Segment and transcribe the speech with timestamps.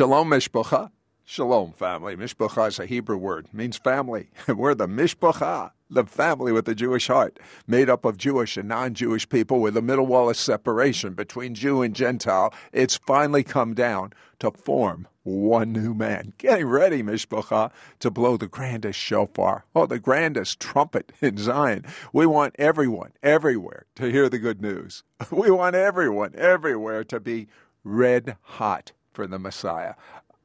[0.00, 0.90] Shalom Mishpacha.
[1.26, 2.16] Shalom, family.
[2.16, 4.30] Mishpacha is a Hebrew word, means family.
[4.48, 8.94] We're the Mishpacha, the family with a Jewish heart, made up of Jewish and non
[8.94, 12.54] Jewish people with a middle wall of separation between Jew and Gentile.
[12.72, 16.32] It's finally come down to form one new man.
[16.38, 21.84] Getting ready, Mishpacha, to blow the grandest shofar, oh, the grandest trumpet in Zion.
[22.14, 25.02] We want everyone, everywhere, to hear the good news.
[25.30, 27.48] We want everyone, everywhere, to be
[27.84, 29.94] red hot for the Messiah.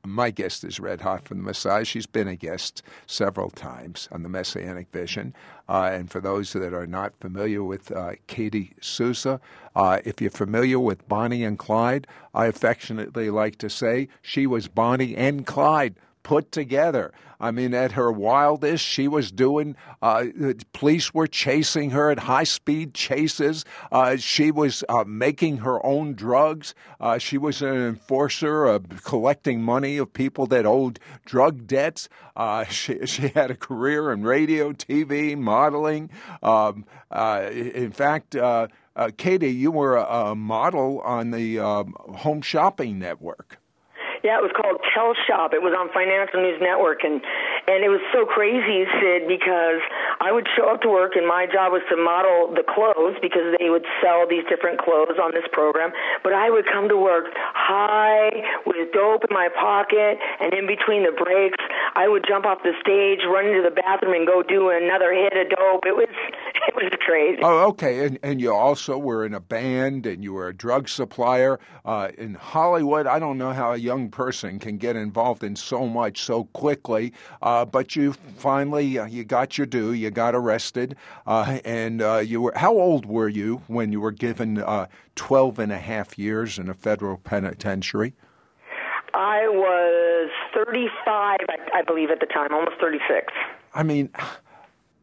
[0.06, 1.84] My guest is Red Hot from the Messiah.
[1.84, 5.34] She's been a guest several times on the Messianic Vision.
[5.68, 9.42] Uh, and for those that are not familiar with uh, Katie Souza,
[9.76, 12.06] uh, if you're familiar with Bonnie and Clyde,
[12.36, 17.14] I affectionately like to say she was Bonnie and Clyde put together.
[17.40, 20.26] I mean, at her wildest, she was doing, uh,
[20.74, 23.64] police were chasing her at high speed chases.
[23.92, 26.74] Uh, she was uh, making her own drugs.
[27.00, 32.10] Uh, she was an enforcer of collecting money of people that owed drug debts.
[32.36, 36.10] Uh, she, she had a career in radio, TV, modeling.
[36.42, 38.36] Um, uh, in fact,
[39.18, 43.60] Katie, you were a, a model on the um, Home Shopping Network.
[44.26, 45.54] Yeah, it was called Tell Shop.
[45.54, 47.22] It was on Financial News Network, and
[47.70, 49.86] and it was so crazy, Sid, because
[50.18, 53.54] I would show up to work, and my job was to model the clothes because
[53.62, 55.94] they would sell these different clothes on this program.
[56.26, 58.34] But I would come to work high
[58.66, 61.62] with dope in my pocket, and in between the breaks,
[61.94, 65.38] I would jump off the stage, run into the bathroom, and go do another hit
[65.38, 65.86] of dope.
[65.86, 66.10] It was
[66.66, 67.46] it was crazy.
[67.46, 68.10] Oh, okay.
[68.10, 72.10] And and you also were in a band, and you were a drug supplier uh,
[72.18, 73.06] in Hollywood.
[73.06, 77.12] I don't know how a young person can get involved in so much so quickly.
[77.42, 79.92] Uh, but you finally uh, you got your due.
[79.92, 80.96] You got arrested,
[81.28, 82.54] uh, and uh, you were.
[82.56, 86.70] How old were you when you were given uh, 12 and a half years in
[86.70, 88.14] a federal penitentiary?
[89.14, 93.34] I was 35, I, I believe, at the time, almost 36.
[93.74, 94.10] I mean,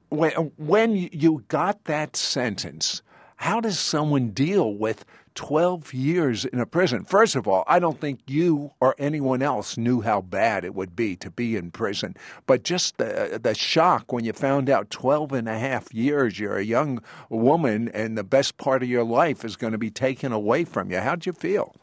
[0.08, 3.02] when when you got that sentence,
[3.42, 5.04] how does someone deal with
[5.34, 7.04] 12 years in a prison.
[7.04, 10.94] First of all, I don't think you or anyone else knew how bad it would
[10.94, 12.14] be to be in prison.
[12.46, 16.58] But just the, the shock when you found out 12 and a half years, you're
[16.58, 20.30] a young woman and the best part of your life is going to be taken
[20.32, 21.00] away from you.
[21.00, 21.74] How'd you feel?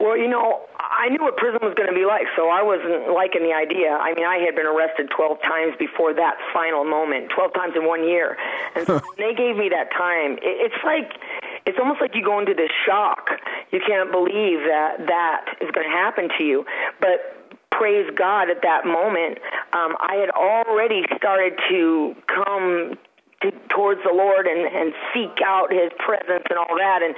[0.00, 0.62] Well, you know,
[0.92, 3.96] I knew what prison was going to be like, so I wasn't liking the idea.
[3.96, 7.86] I mean, I had been arrested 12 times before that final moment, 12 times in
[7.88, 8.36] one year.
[8.76, 11.16] And so when they gave me that time, it, it's like
[11.64, 13.30] it's almost like you go into this shock.
[13.70, 16.64] You can't believe that that is going to happen to you.
[17.00, 19.38] But praise God at that moment,
[19.72, 22.98] um, I had already started to come
[23.42, 27.02] to, towards the Lord and, and seek out His presence and all that.
[27.02, 27.14] And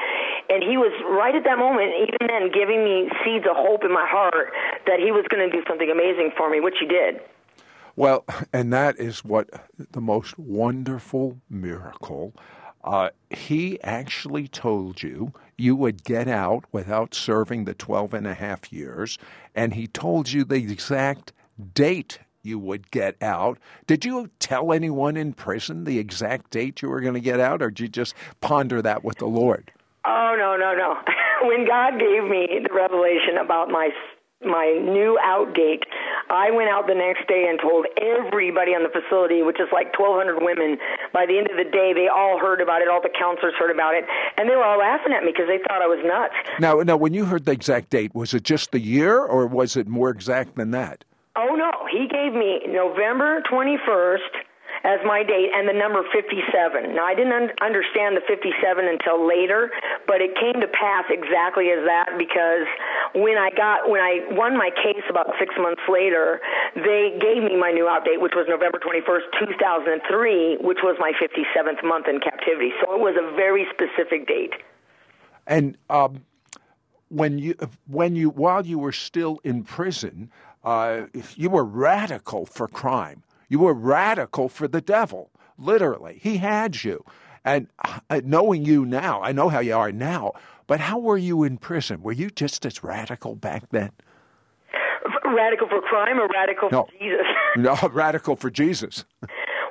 [0.49, 3.93] and He was right at that moment, even then, giving me seeds of hope in
[3.93, 4.53] my heart
[4.87, 7.21] that He was going to do something amazing for me, which He did.
[7.97, 12.35] Well, and that is what the most wonderful miracle
[12.85, 18.35] uh, he actually told you you would get out without serving the 12 and a
[18.35, 19.19] half years,
[19.55, 21.33] and he told you the exact
[21.73, 23.59] date you would get out.
[23.87, 27.63] Did you tell anyone in prison the exact date you were going to get out,
[27.63, 29.73] or did you just ponder that with the Lord?
[30.05, 30.99] Oh, no, no, no.
[31.49, 33.91] when God gave me the revelation about my
[34.45, 35.85] my new out date,
[36.29, 39.99] I went out the next day and told everybody on the facility, which is like
[39.99, 40.77] 1,200 women.
[41.13, 42.89] By the end of the day, they all heard about it.
[42.89, 44.05] All the counselors heard about it,
[44.37, 46.35] and they were all laughing at me because they thought I was nuts.
[46.61, 49.77] Now, now, when you heard the exact date, was it just the year, or was
[49.77, 51.05] it more exact than that?
[51.95, 54.35] He gave me November 21st
[54.83, 56.43] as my date and the number 57.
[56.91, 58.51] Now, I didn't un- understand the 57
[58.83, 59.71] until later,
[60.11, 62.67] but it came to pass exactly as that because
[63.15, 66.43] when I got when I won my case about six months later,
[66.75, 71.13] they gave me my new out date, which was November 21st, 2003, which was my
[71.15, 72.75] 57th month in captivity.
[72.83, 74.53] So it was a very specific date.
[75.47, 76.27] And um,
[77.09, 77.55] when you
[77.87, 80.31] when you while you were still in prison,
[80.65, 81.07] uh,
[81.37, 83.23] you were radical for crime.
[83.49, 86.19] You were radical for the devil, literally.
[86.23, 87.05] He had you.
[87.45, 90.33] And uh, knowing you now, I know how you are now,
[90.67, 92.03] but how were you in prison?
[92.03, 93.91] Were you just as radical back then?
[95.25, 96.85] Radical for crime or radical no.
[96.85, 97.27] for Jesus?
[97.57, 99.05] no, radical for Jesus.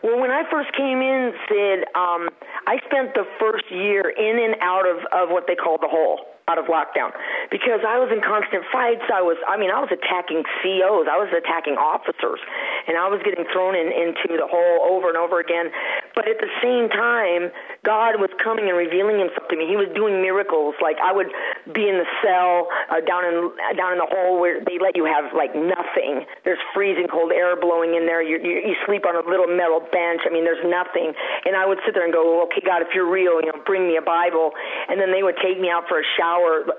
[0.03, 2.29] Well, when I first came in, Sid, um,
[2.67, 6.19] I spent the first year in and out of, of what they call the hole,
[6.47, 7.15] out of lockdown,
[7.51, 9.07] because I was in constant fights.
[9.07, 12.43] I was, I mean, I was attacking COs, I was attacking officers,
[12.87, 15.71] and I was getting thrown in, into the hole over and over again.
[16.15, 17.49] But at the same time,
[17.87, 19.71] God was coming and revealing Himself to me.
[19.71, 20.75] He was doing miracles.
[20.83, 21.31] Like I would
[21.71, 23.35] be in the cell uh, down in
[23.79, 26.27] down in the hole where they let you have like nothing.
[26.43, 28.19] There's freezing cold air blowing in there.
[28.19, 30.27] You, you you sleep on a little metal bench.
[30.27, 31.15] I mean, there's nothing.
[31.47, 33.87] And I would sit there and go, okay, God, if you're real, you know, bring
[33.87, 34.51] me a Bible.
[34.89, 36.32] And then they would take me out for a shower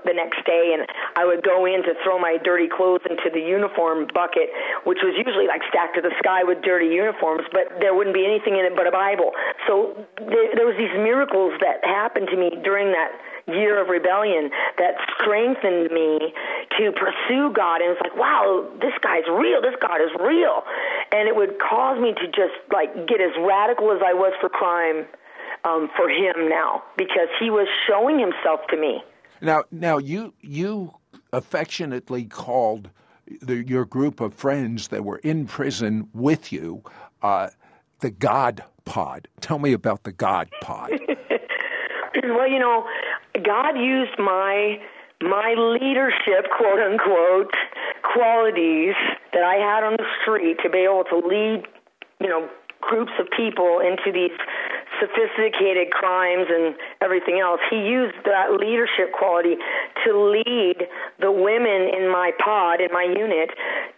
[0.04, 0.86] the next day, and
[1.16, 4.50] I would go in to throw my dirty clothes into the uniform bucket,
[4.84, 8.24] which was usually like stacked to the sky with dirty uniforms, but there wouldn't be
[8.24, 9.32] anything in it but a Bible.
[9.66, 13.12] So there, there was these miracles that happened to me during that
[13.46, 16.32] year of rebellion that strengthened me
[16.78, 17.80] to pursue God.
[17.82, 19.60] And it's like, wow, this guy's real.
[19.60, 20.64] This God is real.
[21.12, 24.48] And it would cause me to just like get as radical as I was for
[24.48, 25.04] crime
[25.64, 29.02] um, for him now because he was showing himself to me.
[29.40, 30.94] Now, now you you
[31.32, 32.90] affectionately called
[33.42, 36.82] the, your group of friends that were in prison with you
[37.22, 37.48] uh,
[38.00, 39.28] the God Pod.
[39.40, 40.90] Tell me about the God Pod.
[42.22, 42.86] well, you know,
[43.42, 44.78] God used my
[45.22, 47.50] my leadership, quote unquote,
[48.02, 48.94] qualities
[49.32, 51.64] that I had on the street to be able to lead,
[52.20, 52.48] you know,
[52.82, 54.36] groups of people into these
[55.00, 57.60] sophisticated crimes and everything else.
[57.70, 59.56] He used that leadership quality
[60.04, 60.88] to lead
[61.20, 63.50] the women in my pod, in my unit,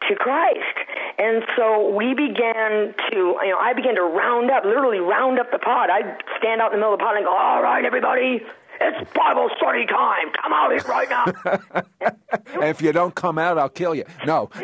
[0.09, 0.77] to Christ.
[1.19, 5.51] And so we began to, you know, I began to round up, literally round up
[5.51, 5.91] the pod.
[5.91, 8.41] I'd stand out in the middle of the pod and go, all right, everybody,
[8.81, 10.31] it's Bible study time.
[10.43, 12.61] Come out here right now.
[12.69, 14.05] if you don't come out, I'll kill you.
[14.27, 14.51] No.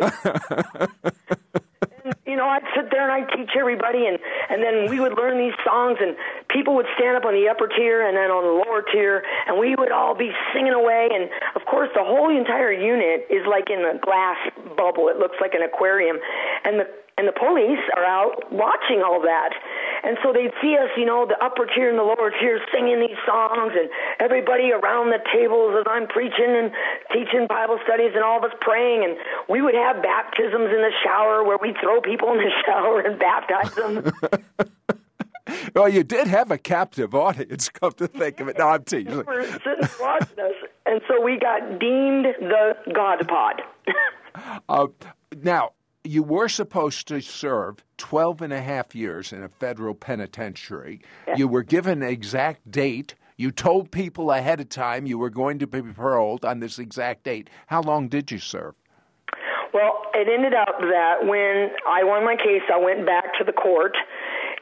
[2.33, 4.17] you know, I'd sit there and I'd teach everybody, and
[4.49, 6.17] and then we would learn these songs, and
[6.49, 9.61] people would stand up on the upper tier and then on the lower tier, and
[9.61, 11.11] we would all be singing away.
[11.13, 14.39] And of course, the whole entire unit is like in a glass
[14.81, 15.13] bubble.
[15.13, 16.17] It looks like an aquarium,
[16.65, 16.89] and the
[17.19, 19.51] and the police are out watching all that.
[20.03, 23.01] And so they'd see us, you know, the upper tier and the lower tier singing
[23.01, 23.89] these songs, and
[24.19, 26.73] everybody around the tables as I'm preaching and
[27.13, 29.05] teaching Bible studies, and all of us praying.
[29.05, 29.17] And
[29.49, 33.19] we would have baptisms in the shower where we'd throw people in the shower and
[33.19, 34.13] baptize them.
[35.75, 38.59] well, you did have a captive audience, come to think of it.
[38.59, 39.19] No, I'm teasing.
[39.19, 40.53] They were sitting watching us.
[40.87, 43.63] And so we got deemed the God Pod.
[44.69, 44.87] uh,
[45.43, 45.73] now,
[46.05, 51.01] you were supposed to serve 12 and a half years in a federal penitentiary.
[51.29, 51.37] Yeah.
[51.37, 53.15] You were given an exact date.
[53.37, 57.25] You told people ahead of time you were going to be paroled on this exact
[57.25, 57.49] date.
[57.67, 58.75] How long did you serve?
[59.73, 63.53] Well, it ended up that when I won my case, I went back to the
[63.53, 63.97] court.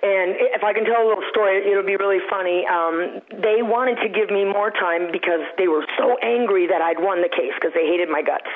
[0.03, 2.65] And if I can tell a little story, it'll be really funny.
[2.65, 7.01] Um, they wanted to give me more time because they were so angry that I'd
[7.01, 8.49] won the case because they hated my guts.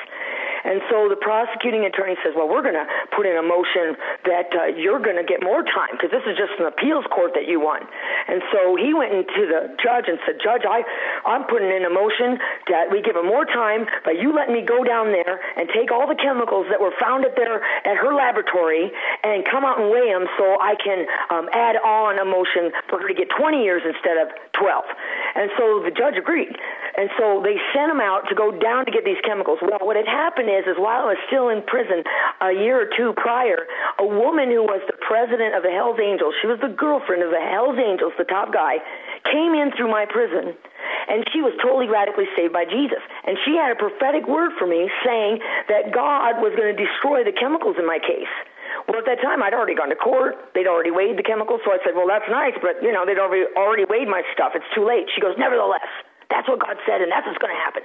[0.65, 3.93] And so the prosecuting attorney says, well, we're going to put in a motion
[4.25, 7.37] that uh, you're going to get more time because this is just an appeals court
[7.37, 7.85] that you won.
[8.27, 10.81] And so he went into the judge and said, Judge, I,
[11.25, 12.41] I'm putting in a motion
[12.73, 15.93] that we give him more time, but you let me go down there and take
[15.93, 18.89] all the chemicals that were found at their at her laboratory
[19.23, 22.97] and come out and weigh them so I can um, add on a motion for
[22.99, 24.83] her to get 20 years instead of 12.
[25.35, 26.57] And so the judge agreed.
[26.97, 29.59] And so they sent him out to go down to get these chemicals.
[29.61, 32.03] Well, what had happened is, is while I was still in prison
[32.41, 33.67] a year or two prior,
[33.99, 37.31] a woman who was the president of the Hells Angels, she was the girlfriend of
[37.31, 38.79] the Hells Angels, the top guy,
[39.27, 40.55] came in through my prison
[41.07, 43.01] and she was totally radically saved by Jesus.
[43.25, 47.23] And she had a prophetic word for me saying that God was going to destroy
[47.23, 48.31] the chemicals in my case.
[48.87, 50.53] Well, at that time, I'd already gone to court.
[50.53, 53.17] They'd already weighed the chemicals, so I said, "Well, that's nice, but you know, they'd
[53.17, 54.53] already already weighed my stuff.
[54.53, 55.87] It's too late." She goes, "Nevertheless,
[56.29, 57.83] that's what God said, and that's what's going to happen."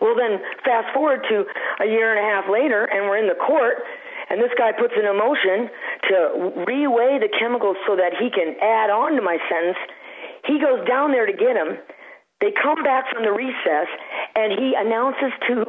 [0.00, 1.44] Well, then fast forward to
[1.80, 3.82] a year and a half later, and we're in the court,
[4.30, 5.68] and this guy puts in a motion
[6.08, 6.16] to
[6.66, 9.78] reweigh the chemicals so that he can add on to my sentence.
[10.46, 11.78] He goes down there to get them.
[12.40, 13.88] They come back from the recess,
[14.34, 15.66] and he announces to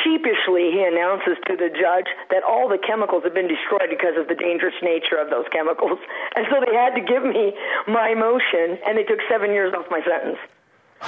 [0.00, 4.28] sheepishly he announces to the judge that all the chemicals have been destroyed because of
[4.28, 5.98] the dangerous nature of those chemicals.
[6.34, 7.52] And so they had to give me
[7.86, 10.40] my motion, and they took seven years off my sentence.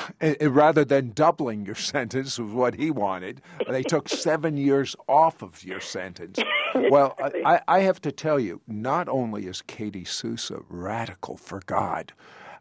[0.40, 3.40] rather than doubling your sentence was what he wanted.
[3.68, 6.38] They took seven years off of your sentence.
[6.90, 12.12] Well, I, I, have to tell you, not only is Katie Souza radical for God,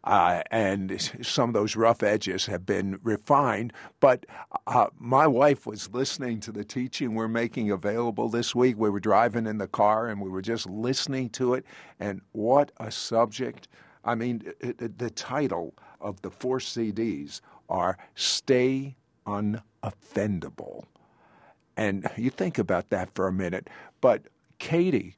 [0.03, 3.73] uh, and some of those rough edges have been refined.
[3.99, 4.27] But
[4.67, 8.77] uh, my wife was listening to the teaching we're making available this week.
[8.77, 11.65] We were driving in the car and we were just listening to it,
[11.99, 13.67] and what a subject!
[14.05, 15.73] I mean, it, it, the title
[16.03, 18.95] of the four CDs are Stay
[19.25, 20.83] Unoffendable.
[21.75, 23.69] And you think about that for a minute.
[24.01, 24.23] But,
[24.59, 25.15] Katie,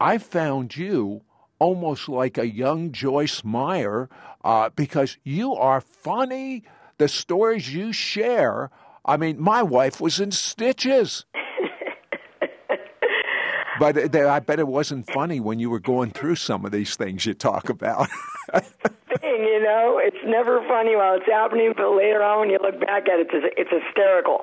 [0.00, 1.22] I found you
[1.58, 4.08] almost like a young Joyce Meyer
[4.44, 6.64] uh, because you are funny.
[6.98, 8.70] the stories you share.
[9.04, 11.24] I mean, my wife was in stitches.
[13.80, 17.24] but I bet it wasn't funny when you were going through some of these things
[17.24, 18.08] you talk about.
[19.38, 22.80] thing, you know, it's never funny while it's happening, but later on when you look
[22.80, 24.40] back at it, it's, it's hysterical.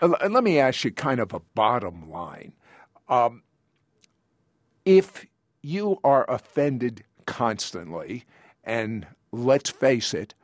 [0.00, 2.52] and let me ask you kind of a bottom line.
[3.08, 3.42] Um,
[4.84, 5.26] if
[5.62, 8.24] you are offended constantly,
[8.64, 10.34] and let's face it,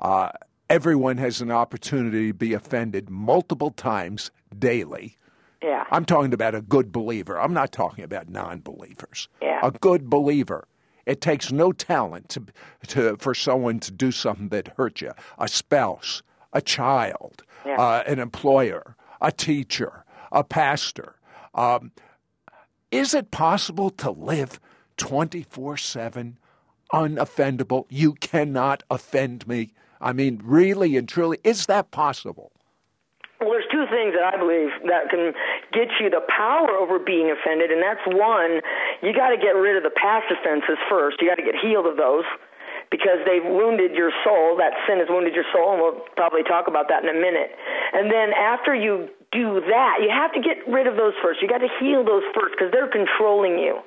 [0.00, 0.30] uh,
[0.68, 5.16] everyone has an opportunity to be offended multiple times daily.
[5.62, 5.84] Yeah.
[5.90, 7.40] I'm talking about a good believer.
[7.40, 9.28] I'm not talking about non believers.
[9.40, 9.60] Yeah.
[9.62, 10.66] A good believer.
[11.06, 12.44] It takes no talent to,
[12.88, 17.76] to, for someone to do something that hurt you a spouse, a child, yeah.
[17.76, 21.16] uh, an employer, a teacher, a pastor.
[21.54, 21.92] Um,
[22.90, 24.60] is it possible to live
[24.96, 26.38] 24 7
[26.92, 27.86] unoffendable?
[27.88, 29.72] You cannot offend me.
[30.00, 32.52] I mean, really and truly, is that possible?
[33.84, 35.36] Two things that I believe that can
[35.72, 38.64] get you the power over being offended, and that's one,
[39.04, 41.20] you got to get rid of the past offenses first.
[41.20, 42.24] You got to get healed of those
[42.90, 44.56] because they've wounded your soul.
[44.56, 47.52] That sin has wounded your soul, and we'll probably talk about that in a minute.
[47.92, 51.42] And then after you do that, you have to get rid of those first.
[51.42, 53.84] You got to heal those first because they're controlling you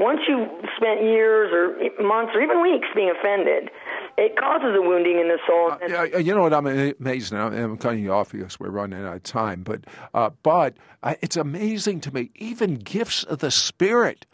[0.00, 3.70] once you've spent years or months or even weeks being offended,
[4.16, 5.72] it causes a wounding in the soul.
[5.72, 6.54] Uh, yeah, you know what?
[6.54, 7.48] I'm amazed now.
[7.48, 9.62] I'm cutting you off because we're running out of time.
[9.62, 12.30] But, uh, but uh, it's amazing to me.
[12.34, 14.26] Even gifts of the Spirit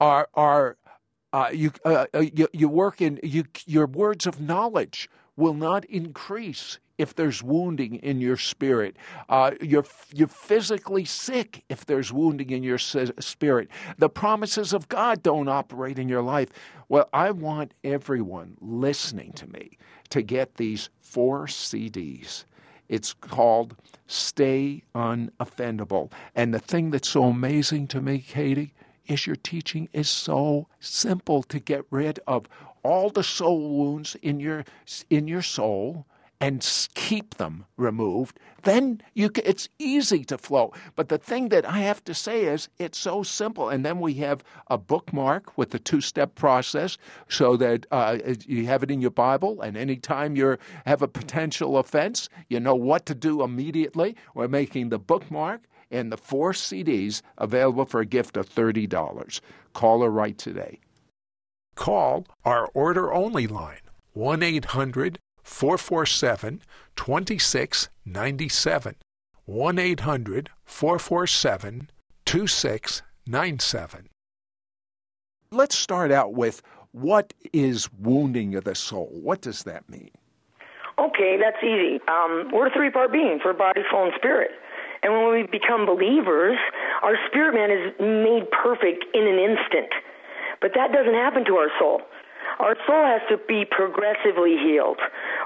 [0.00, 0.78] are are
[1.32, 5.84] uh, you, uh, uh, you you work in you your words of knowledge will not
[5.84, 8.94] increase if there's wounding in your spirit.
[9.30, 13.70] Uh, you're, you're physically sick if there's wounding in your spirit.
[13.96, 16.50] The promises of God don't operate in your life.
[16.90, 19.78] Well, I want everyone listening to me
[20.10, 22.44] to get these four CDs.
[22.90, 23.76] It's called
[24.06, 26.12] Stay Unoffendable.
[26.34, 28.74] And the thing that's so amazing to me, Katie,
[29.06, 32.46] is your teaching is so simple to get rid of
[32.82, 34.64] all the soul wounds in your
[35.08, 36.06] in your soul
[36.40, 40.72] and keep them removed, then you it's easy to flow.
[40.96, 43.68] But the thing that I have to say is it's so simple.
[43.68, 46.96] And then we have a bookmark with the two-step process,
[47.28, 50.56] so that uh, you have it in your Bible, and anytime you
[50.86, 54.16] have a potential offense, you know what to do immediately.
[54.34, 59.40] We're making the bookmark and the four CDs available for a gift of thirty dollars.
[59.72, 60.78] Call or write today.
[61.74, 63.80] Call our order only line
[64.12, 66.62] 1 800 447
[66.96, 68.94] 2697.
[69.46, 71.90] 1 800 447
[72.24, 74.08] 2697.
[75.50, 79.08] Let's start out with what is wounding of the soul?
[79.12, 80.10] What does that mean?
[80.98, 82.00] Okay, that's easy.
[82.08, 84.50] Um, we're a three part being for body, soul, and spirit.
[85.02, 86.58] And when we become believers,
[87.02, 89.90] our spirit man is made perfect in an instant.
[90.60, 92.02] But that doesn't happen to our soul.
[92.58, 95.00] Our soul has to be progressively healed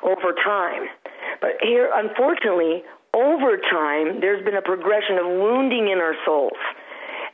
[0.05, 0.89] over time.
[1.41, 2.85] But here, unfortunately,
[3.15, 6.59] over time, there's been a progression of wounding in our souls.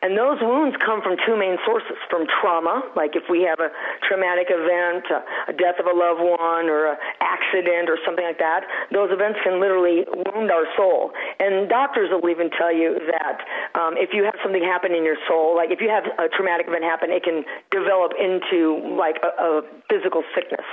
[0.03, 3.69] And those wounds come from two main sources from trauma, like if we have a
[4.09, 8.65] traumatic event, a, death of a loved one, or an accident, or something like that.
[8.93, 11.13] Those events can literally wound our soul.
[11.39, 13.45] And doctors will even tell you that
[13.77, 16.65] um, if you have something happen in your soul, like if you have a traumatic
[16.69, 19.63] event happen, it can develop into like a, a
[19.93, 20.65] physical sickness.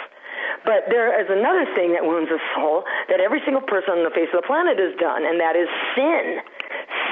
[0.65, 4.13] But there is another thing that wounds the soul that every single person on the
[4.13, 6.43] face of the planet has done, and that is sin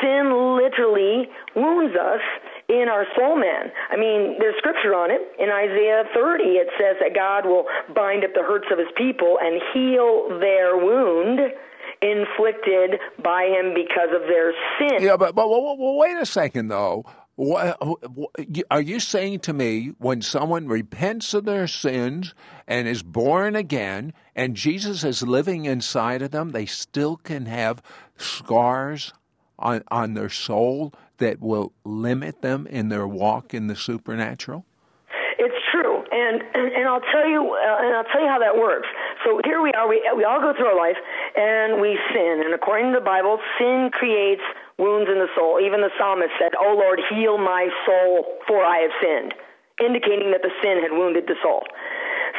[0.01, 2.21] sin literally wounds us
[2.67, 3.71] in our soul man.
[3.91, 5.21] I mean, there's scripture on it.
[5.39, 9.37] In Isaiah 30, it says that God will bind up the hurts of his people
[9.41, 11.39] and heal their wound
[12.01, 15.01] inflicted by him because of their sin.
[15.01, 17.05] Yeah, but, but well, well, wait a second, though.
[17.37, 22.33] Are you saying to me when someone repents of their sins
[22.65, 27.81] and is born again and Jesus is living inside of them, they still can have
[28.17, 29.13] scars
[29.59, 34.65] on, on their soul that will limit them in their walk in the supernatural?
[35.37, 38.87] It's true, and and I'll tell you, uh, and I'll tell you how that works.
[39.25, 39.87] So here we are.
[39.87, 40.95] We we all go through our life,
[41.37, 42.41] and we sin.
[42.45, 44.41] And according to the Bible, sin creates
[44.77, 45.59] wounds in the soul.
[45.59, 49.33] Even the psalmist said, "Oh Lord, heal my soul, for I have sinned,"
[49.79, 51.63] indicating that the sin had wounded the soul.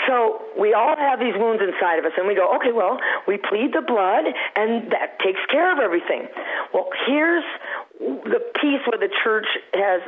[0.07, 3.39] So we all have these wounds inside of us, and we go, okay, well, we
[3.39, 4.25] plead the blood,
[4.55, 6.29] and that takes care of everything.
[6.73, 7.45] Well, here's
[7.99, 10.03] the piece where the church has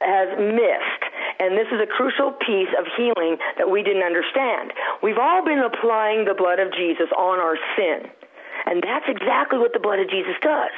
[0.00, 1.02] has missed,
[1.40, 4.72] And this is a crucial piece of healing that we didn't understand.
[5.02, 8.10] We've all been applying the blood of Jesus on our sin.
[8.66, 10.72] And that's exactly what the blood of Jesus does.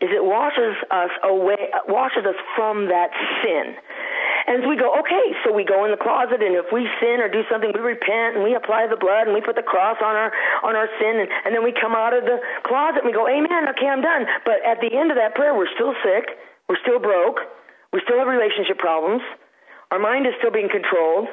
[0.00, 3.08] Is it washes us away, washes us from that
[3.40, 3.76] sin.
[4.46, 7.18] And so we go, okay, so we go in the closet, and if we sin
[7.18, 9.96] or do something, we repent and we apply the blood and we put the cross
[10.04, 10.30] on our
[10.62, 13.26] on our sin, and, and then we come out of the closet and we go,
[13.26, 13.68] Amen.
[13.72, 14.28] Okay, I'm done.
[14.44, 16.36] But at the end of that prayer, we're still sick,
[16.68, 17.40] we're still broke,
[17.92, 19.24] we still have relationship problems,
[19.90, 21.26] our mind is still being controlled,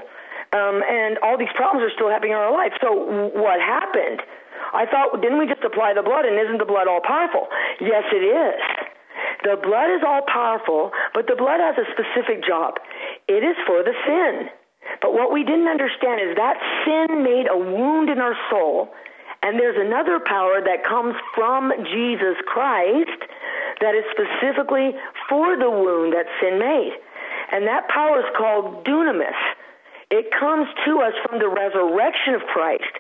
[0.55, 2.73] um, and all these problems are still happening in our life.
[2.81, 2.95] So
[3.35, 4.23] what happened?
[4.71, 7.47] I thought, didn't we just apply the blood, and isn't the blood all powerful?
[7.81, 8.59] Yes, it is.
[9.43, 12.79] The blood is all powerful, but the blood has a specific job.
[13.27, 14.49] It is for the sin.
[15.01, 16.55] But what we didn't understand is that
[16.85, 18.89] sin made a wound in our soul,
[19.43, 23.19] and there's another power that comes from Jesus Christ
[23.81, 24.95] that is specifically
[25.27, 26.95] for the wound that sin made.
[27.51, 29.35] And that power is called dunamis.
[30.09, 32.93] It comes to us from the resurrection of Christ.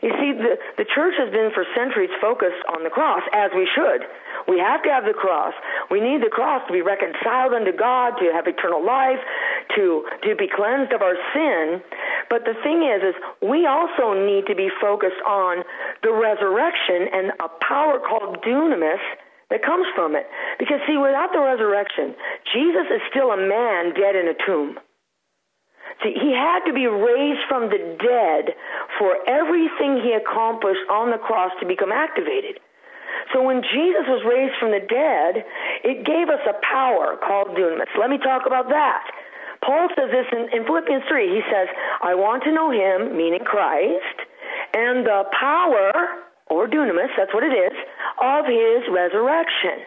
[0.00, 3.68] You see, the, the church has been for centuries focused on the cross, as we
[3.68, 4.08] should.
[4.48, 5.52] We have to have the cross.
[5.90, 9.20] We need the cross to be reconciled unto God, to have eternal life,
[9.76, 11.84] to, to be cleansed of our sin.
[12.32, 13.14] But the thing is, is
[13.44, 15.64] we also need to be focused on
[16.02, 19.04] the resurrection and a power called dunamis
[19.50, 20.24] that comes from it.
[20.58, 22.16] Because see, without the resurrection,
[22.54, 24.80] Jesus is still a man dead in a tomb.
[26.02, 28.56] He had to be raised from the dead
[28.98, 32.58] for everything he accomplished on the cross to become activated.
[33.32, 35.44] So when Jesus was raised from the dead,
[35.84, 37.92] it gave us a power called dunamis.
[37.98, 39.04] Let me talk about that.
[39.60, 41.28] Paul says this in, in Philippians 3.
[41.28, 41.68] He says,
[42.00, 44.24] I want to know him, meaning Christ,
[44.72, 45.92] and the power,
[46.48, 47.76] or dunamis, that's what it is,
[48.18, 49.84] of his resurrection.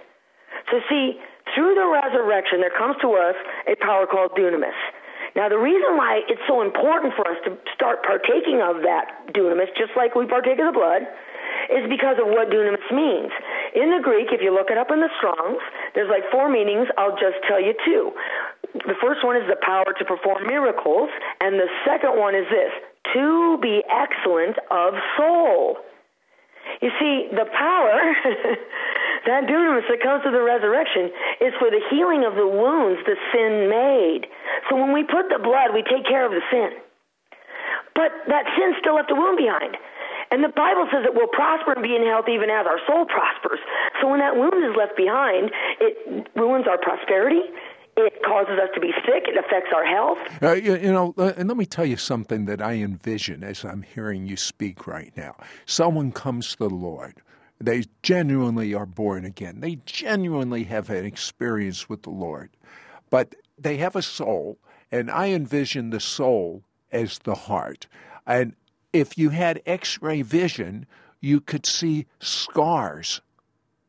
[0.70, 1.18] So see,
[1.56, 3.36] through the resurrection, there comes to us
[3.68, 4.78] a power called dunamis.
[5.36, 9.74] Now, the reason why it's so important for us to start partaking of that dunamis,
[9.78, 11.10] just like we partake of the blood,
[11.74, 13.34] is because of what dunamis means.
[13.74, 15.62] In the Greek, if you look it up in the Strongs,
[15.96, 16.88] there's like four meanings.
[16.98, 18.14] I'll just tell you two.
[18.74, 21.10] The first one is the power to perform miracles,
[21.42, 22.74] and the second one is this
[23.14, 25.78] to be excellent of soul.
[26.82, 27.96] You see, the power,
[29.28, 33.16] that dunamis that comes to the resurrection, is for the healing of the wounds the
[33.32, 34.28] sin made.
[34.70, 36.72] So when we put the blood, we take care of the sin.
[37.96, 39.78] But that sin still left a wound behind.
[40.34, 43.06] And the Bible says that we'll prosper and be in health even as our soul
[43.06, 43.62] prospers.
[44.02, 47.46] So when that wound is left behind, it ruins our prosperity.
[47.96, 49.26] It causes us to be sick.
[49.28, 50.18] It affects our health.
[50.42, 53.64] Uh, you, you, know, uh, and let me tell you something that I envision as
[53.64, 55.36] I'm hearing you speak right now.
[55.66, 57.22] Someone comes to the Lord.
[57.62, 59.60] They genuinely are born again.
[59.60, 62.50] They genuinely have an experience with the Lord.
[63.10, 64.58] But they have a soul,
[64.92, 67.88] and I envision the soul as the heart.
[68.26, 68.56] And
[68.92, 70.88] if you had x ray vision,
[71.22, 73.22] you could see scars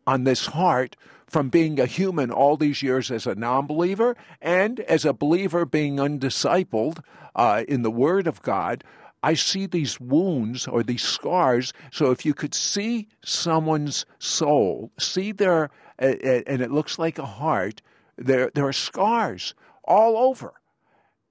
[0.06, 0.96] on this heart
[1.34, 5.66] from being a human all these years as a non believer and as a believer
[5.66, 7.00] being undiscipled
[7.34, 8.84] uh, in the Word of God.
[9.20, 11.72] I see these wounds or these scars.
[11.90, 17.82] So if you could see someone's soul, see their, and it looks like a heart,
[18.16, 20.52] there, there are scars all over.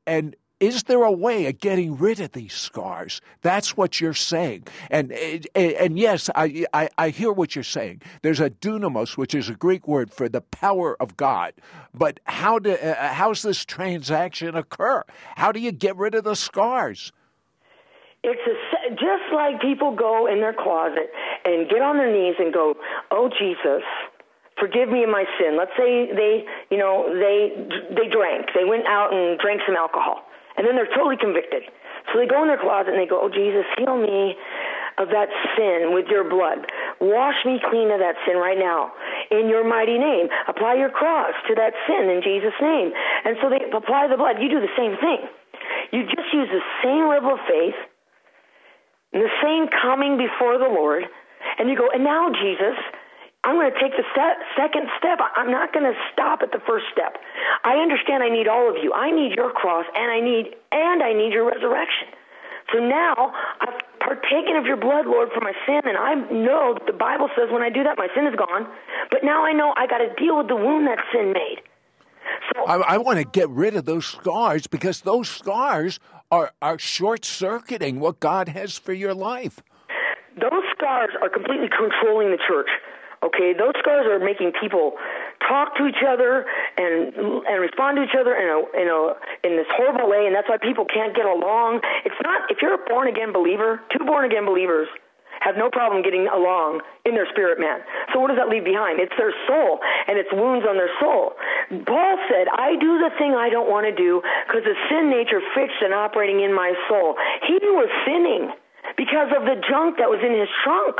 [0.05, 3.21] And is there a way of getting rid of these scars?
[3.41, 4.65] That's what you're saying.
[4.89, 8.01] And and, yes, I, I, I hear what you're saying.
[8.21, 11.53] There's a dunamis, which is a Greek word for the power of God.
[11.93, 15.03] But how do uh, how's this transaction occur?
[15.35, 17.11] How do you get rid of the scars?
[18.23, 21.11] It's a, just like people go in their closet
[21.43, 22.75] and get on their knees and go,
[23.11, 23.83] "Oh Jesus,
[24.57, 27.51] forgive me of my sin." Let's say they, you know, they
[27.89, 28.47] they drank.
[28.55, 30.23] They went out and drank some alcohol
[30.57, 31.63] and then they're totally convicted.
[32.11, 34.35] So they go in their closet and they go, Oh, Jesus, heal me
[34.97, 36.69] of that sin with your blood.
[37.01, 38.93] Wash me clean of that sin right now.
[39.31, 40.29] In your mighty name.
[40.47, 42.93] Apply your cross to that sin in Jesus' name.
[43.25, 44.37] And so they apply the blood.
[44.37, 45.25] You do the same thing.
[45.91, 47.77] You just use the same level of faith,
[49.13, 51.05] the same coming before the Lord,
[51.59, 52.77] and you go, and now, Jesus,
[53.43, 55.19] I'm going to take the step, second step.
[55.36, 57.17] I'm not going to stop at the first step.
[57.63, 58.93] I understand I need all of you.
[58.93, 62.08] I need your cross and I need and I need your resurrection.
[62.71, 66.86] So now I've partaken of your blood, Lord, for my sin, and I know that
[66.86, 68.67] the Bible says when I do that, my sin is gone.
[69.10, 71.62] But now I know I got to deal with the wound that sin made.
[72.53, 75.99] So I, I want to get rid of those scars because those scars
[76.32, 79.62] are, are short circuiting what God has for your life.
[80.39, 82.69] Those scars are completely controlling the church.
[83.23, 84.99] Okay, those scars are making people
[85.47, 87.15] talk to each other and
[87.47, 89.01] and respond to each other in a in a
[89.47, 91.79] in this horrible way, and that's why people can't get along.
[92.03, 94.88] It's not if you're a born again believer, two born again believers
[95.43, 97.83] have no problem getting along in their spirit man.
[98.13, 98.99] So what does that leave behind?
[98.99, 101.36] It's their soul and it's wounds on their soul.
[101.83, 105.43] Paul said, I do the thing I don't want to do because the sin nature
[105.51, 107.15] fixed and operating in my soul.
[107.43, 108.55] He was sinning
[108.95, 110.95] because of the junk that was in his trunk.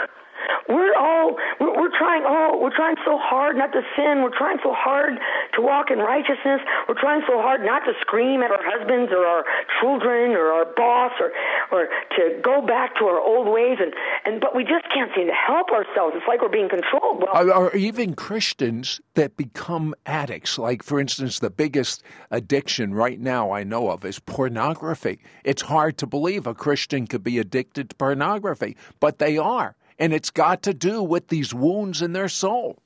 [0.69, 4.23] We're all we're, we're trying oh we're trying so hard not to sin.
[4.23, 5.19] We're trying so hard
[5.56, 6.62] to walk in righteousness.
[6.88, 9.43] We're trying so hard not to scream at our husbands or our
[9.82, 11.32] children or our boss or
[11.71, 13.93] or to go back to our old ways and
[14.25, 16.15] and but we just can't seem to help ourselves.
[16.15, 17.23] It's like we're being controlled.
[17.23, 20.58] Well, or even Christians that become addicts.
[20.58, 25.19] Like for instance, the biggest addiction right now I know of is pornography.
[25.43, 30.13] It's hard to believe a Christian could be addicted to pornography, but they are and
[30.13, 32.77] it's got to do with these wounds in their soul.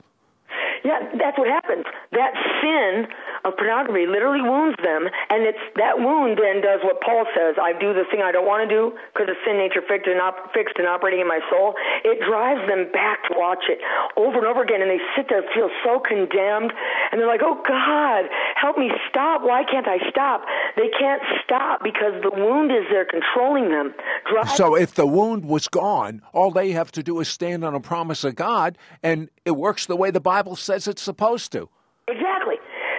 [0.83, 1.85] Yeah, that's what happens.
[2.11, 3.07] That sin
[3.47, 7.73] of pornography literally wounds them, and it's that wound then does what Paul says: I
[7.73, 10.53] do the thing I don't want to do because of sin nature fixed and, op-
[10.53, 11.75] fixed and operating in my soul.
[12.03, 13.79] It drives them back to watch it
[14.15, 16.73] over and over again, and they sit there feel so condemned,
[17.11, 19.41] and they're like, "Oh God, help me stop!
[19.43, 20.43] Why can't I stop?"
[20.75, 23.93] They can't stop because the wound is there controlling them.
[24.29, 27.73] Drive- so if the wound was gone, all they have to do is stand on
[27.73, 31.69] a promise of God, and it works the way the Bible says it's supposed to.
[32.07, 32.46] Exactly.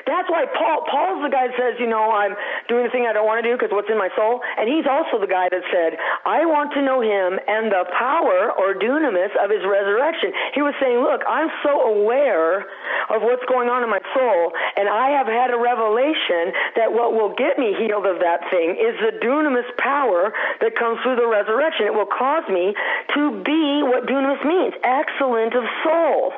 [0.09, 2.33] That's why Paul Paul's the guy that says, you know, I'm
[2.73, 4.40] doing the thing I don't want to do because what's in my soul.
[4.57, 8.57] And he's also the guy that said, I want to know him and the power
[8.57, 10.33] or dunamis of his resurrection.
[10.57, 12.64] He was saying, look, I'm so aware
[13.12, 17.12] of what's going on in my soul, and I have had a revelation that what
[17.12, 21.29] will get me healed of that thing is the dunamis power that comes through the
[21.29, 21.85] resurrection.
[21.85, 22.73] It will cause me
[23.16, 26.33] to be what dunamis means, excellent of soul.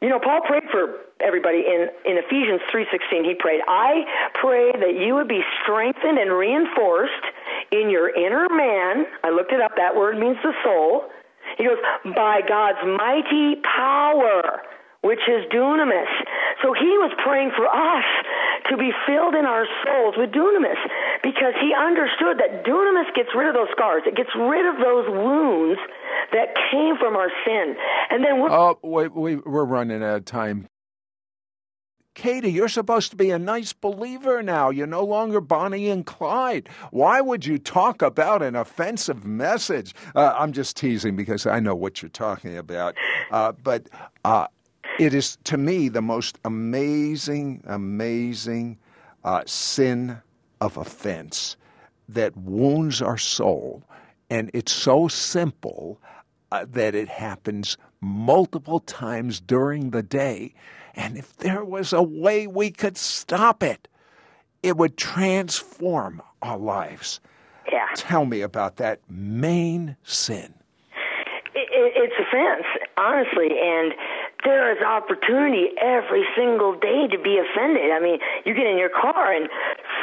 [0.00, 3.24] You know, Paul prayed for everybody in, in Ephesians 3.16.
[3.24, 4.04] He prayed, I
[4.34, 7.24] pray that you would be strengthened and reinforced
[7.72, 9.06] in your inner man.
[9.24, 9.72] I looked it up.
[9.76, 11.04] That word means the soul.
[11.56, 11.78] He goes,
[12.14, 14.62] by God's mighty power
[15.02, 16.10] which is dunamis.
[16.62, 18.04] So he was praying for us
[18.70, 20.80] to be filled in our souls with dunamis
[21.22, 24.02] because he understood that dunamis gets rid of those scars.
[24.06, 25.80] It gets rid of those wounds
[26.32, 27.76] that came from our sin.
[28.10, 28.40] And then.
[28.48, 30.68] Oh, we, we're running out of time.
[32.16, 34.70] Katie, you're supposed to be a nice believer now.
[34.70, 36.66] You're no longer Bonnie and Clyde.
[36.90, 39.94] Why would you talk about an offensive message?
[40.14, 42.94] Uh, I'm just teasing because I know what you're talking about.
[43.30, 43.90] Uh, but
[44.24, 44.46] uh,
[44.98, 48.78] it is, to me, the most amazing, amazing
[49.24, 50.20] uh, sin
[50.60, 51.56] of offense
[52.08, 53.82] that wounds our soul.
[54.30, 55.98] And it's so simple
[56.52, 60.54] uh, that it happens multiple times during the day.
[60.94, 63.88] And if there was a way we could stop it,
[64.62, 67.20] it would transform our lives.
[67.70, 67.86] Yeah.
[67.94, 70.54] Tell me about that main sin.
[71.54, 73.92] It, it, it's offense, honestly, and
[74.46, 77.90] there is opportunity every single day to be offended.
[77.90, 79.48] I mean, you get in your car and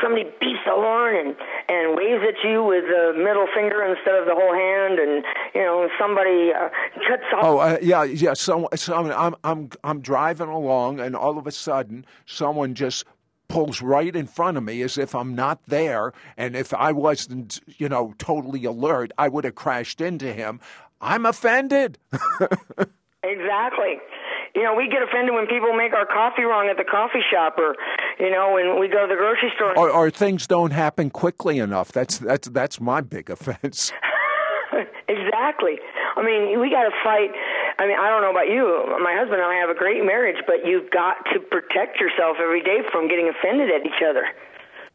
[0.01, 1.35] somebody beeps the horn and
[1.69, 5.23] and waves at you with the middle finger instead of the whole hand, and
[5.55, 6.67] you know somebody uh,
[7.07, 7.43] cuts off.
[7.43, 8.33] Oh uh, yeah, yeah.
[8.33, 13.05] So, so I'm I'm I'm driving along, and all of a sudden, someone just
[13.47, 16.11] pulls right in front of me as if I'm not there.
[16.37, 20.59] And if I wasn't, you know, totally alert, I would have crashed into him.
[20.99, 21.97] I'm offended.
[23.23, 23.99] exactly
[24.55, 27.57] you know, we get offended when people make our coffee wrong at the coffee shop,
[27.57, 27.75] or
[28.19, 29.77] you know, when we go to the grocery store.
[29.77, 31.91] Or, or things don't happen quickly enough.
[31.91, 33.91] That's that's that's my big offense.
[35.07, 35.79] exactly.
[36.15, 37.33] I mean, we got to fight.
[37.79, 38.69] I mean, I don't know about you.
[39.01, 42.61] My husband and I have a great marriage, but you've got to protect yourself every
[42.61, 44.29] day from getting offended at each other.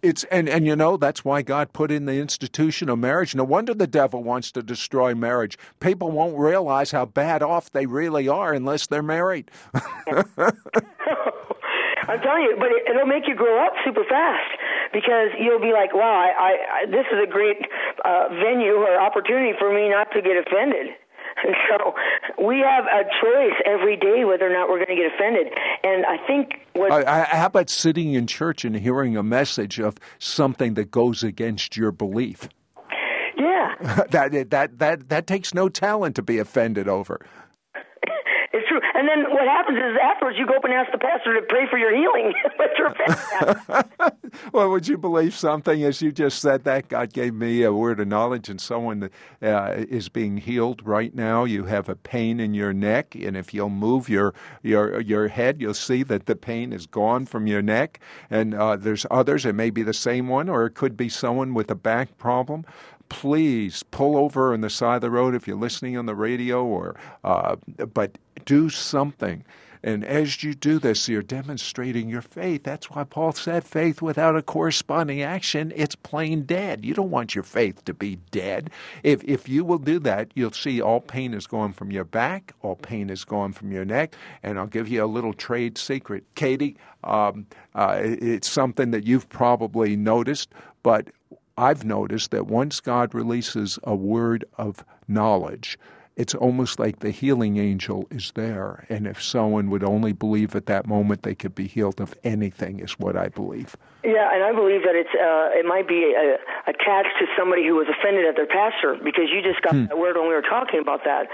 [0.00, 3.34] It's and and you know that's why God put in the institution of marriage.
[3.34, 5.58] No wonder the devil wants to destroy marriage.
[5.80, 9.50] People won't realize how bad off they really are unless they're married.
[12.08, 14.50] I'm telling you, but it, will make you grow up super fast
[14.92, 17.58] because you'll be like, "Wow, I, I, I this is a great
[18.04, 20.94] uh, venue or opportunity for me not to get offended."
[21.68, 21.94] so
[22.44, 25.52] we have a choice every day whether or not we're going to get offended.
[25.84, 26.90] And I think what.
[26.90, 31.76] Uh, how about sitting in church and hearing a message of something that goes against
[31.76, 32.48] your belief?
[33.36, 33.74] Yeah.
[34.10, 37.20] that, that, that, that takes no talent to be offended over.
[38.52, 38.80] It's true.
[38.94, 41.66] And then what happens is afterwards you go up and ask the pastor to pray
[41.68, 42.34] for your healing.
[44.52, 45.82] well, would you believe something?
[45.82, 49.10] As you just said that, God gave me a word of knowledge, and someone
[49.42, 51.44] uh, is being healed right now.
[51.44, 55.60] You have a pain in your neck, and if you'll move your your your head,
[55.60, 58.00] you'll see that the pain is gone from your neck.
[58.30, 59.44] And uh, there's others.
[59.44, 62.64] It may be the same one, or it could be someone with a back problem
[63.08, 66.64] please pull over on the side of the road if you're listening on the radio
[66.64, 67.56] or uh,
[67.94, 69.44] but do something
[69.82, 72.64] and as you do this, you're demonstrating your faith.
[72.64, 76.84] That's why Paul said faith without a corresponding action, it's plain dead.
[76.84, 78.70] You don't want your faith to be dead.
[79.02, 82.52] If, if you will do that, you'll see all pain is gone from your back,
[82.62, 84.14] all pain is gone from your neck.
[84.42, 86.24] And I'll give you a little trade secret.
[86.34, 90.50] Katie, um, uh, it's something that you've probably noticed,
[90.82, 91.08] but
[91.58, 95.76] I've noticed that once God releases a word of knowledge,
[96.18, 98.84] it's almost like the healing angel is there.
[98.88, 102.80] And if someone would only believe at that moment they could be healed of anything,
[102.80, 103.76] is what I believe.
[104.02, 106.38] Yeah, and I believe that it's uh, it might be uh,
[106.70, 109.90] attached to somebody who was offended at their pastor because you just got hmm.
[109.90, 111.26] that word when we were talking about that.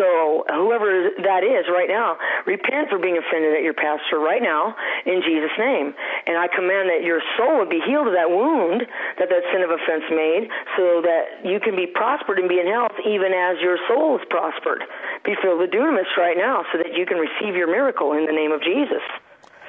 [0.00, 2.16] So whoever that is right now,
[2.48, 4.72] repent for being offended at your pastor right now
[5.04, 5.92] in Jesus' name,
[6.24, 8.88] and I command that your soul would be healed of that wound
[9.20, 12.66] that that sin of offense made, so that you can be prospered and be in
[12.68, 14.82] health even as your soul is prospered.
[15.24, 18.32] Be filled with dunamis right now, so that you can receive your miracle in the
[18.32, 19.02] name of Jesus.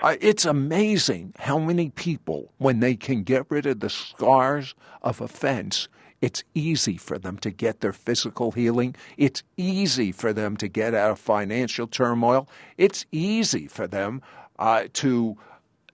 [0.02, 5.22] Uh, it's amazing how many people, when they can get rid of the scars of
[5.22, 5.88] offense,
[6.22, 8.96] it's easy for them to get their physical healing.
[9.18, 12.48] It's easy for them to get out of financial turmoil.
[12.78, 14.22] It's easy for them
[14.58, 15.38] uh, to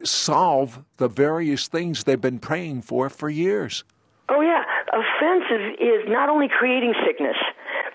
[0.04, 3.84] solve the various things they've been praying for for years.
[4.30, 4.63] Oh, yeah.
[4.94, 7.38] Offense is, is not only creating sickness,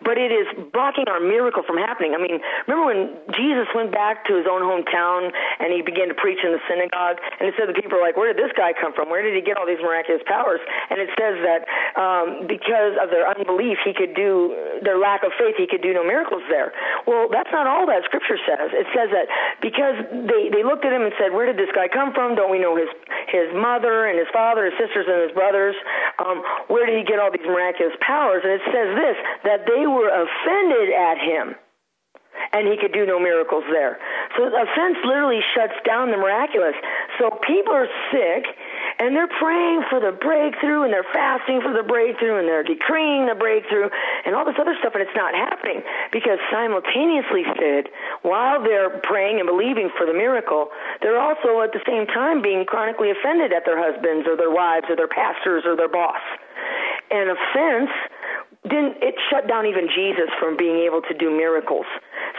[0.08, 2.16] but it is blocking our miracle from happening.
[2.16, 5.28] I mean, remember when Jesus went back to his own hometown
[5.60, 8.16] and he began to preach in the synagogue, and it said the people were like,
[8.16, 9.12] "Where did this guy come from?
[9.12, 11.68] Where did he get all these miraculous powers?" And it says that
[12.00, 15.92] um, because of their unbelief, he could do their lack of faith, he could do
[15.92, 16.72] no miracles there.
[17.04, 18.72] Well, that's not all that Scripture says.
[18.72, 19.28] It says that
[19.60, 22.32] because they they looked at him and said, "Where did this guy come from?
[22.32, 22.88] Don't we know his
[23.28, 25.76] his mother and his father, his sisters and his brothers?
[26.16, 26.40] Um,
[26.72, 29.97] where did he get all these miraculous powers?" And it says this that they were
[30.06, 31.56] offended at him
[32.52, 33.98] and he could do no miracles there.
[34.36, 36.74] So offense literally shuts down the miraculous.
[37.18, 38.46] So people are sick
[38.98, 43.26] and they're praying for the breakthrough and they're fasting for the breakthrough and they're decreeing
[43.26, 43.90] the breakthrough
[44.24, 45.82] and all this other stuff and it's not happening
[46.12, 47.90] because simultaneously Sid,
[48.22, 50.70] while they're praying and believing for the miracle,
[51.02, 54.86] they're also at the same time being chronically offended at their husbands or their wives
[54.88, 56.22] or their pastors or their boss.
[57.10, 57.90] And offense
[58.64, 61.86] didn't it shut down even Jesus from being able to do miracles.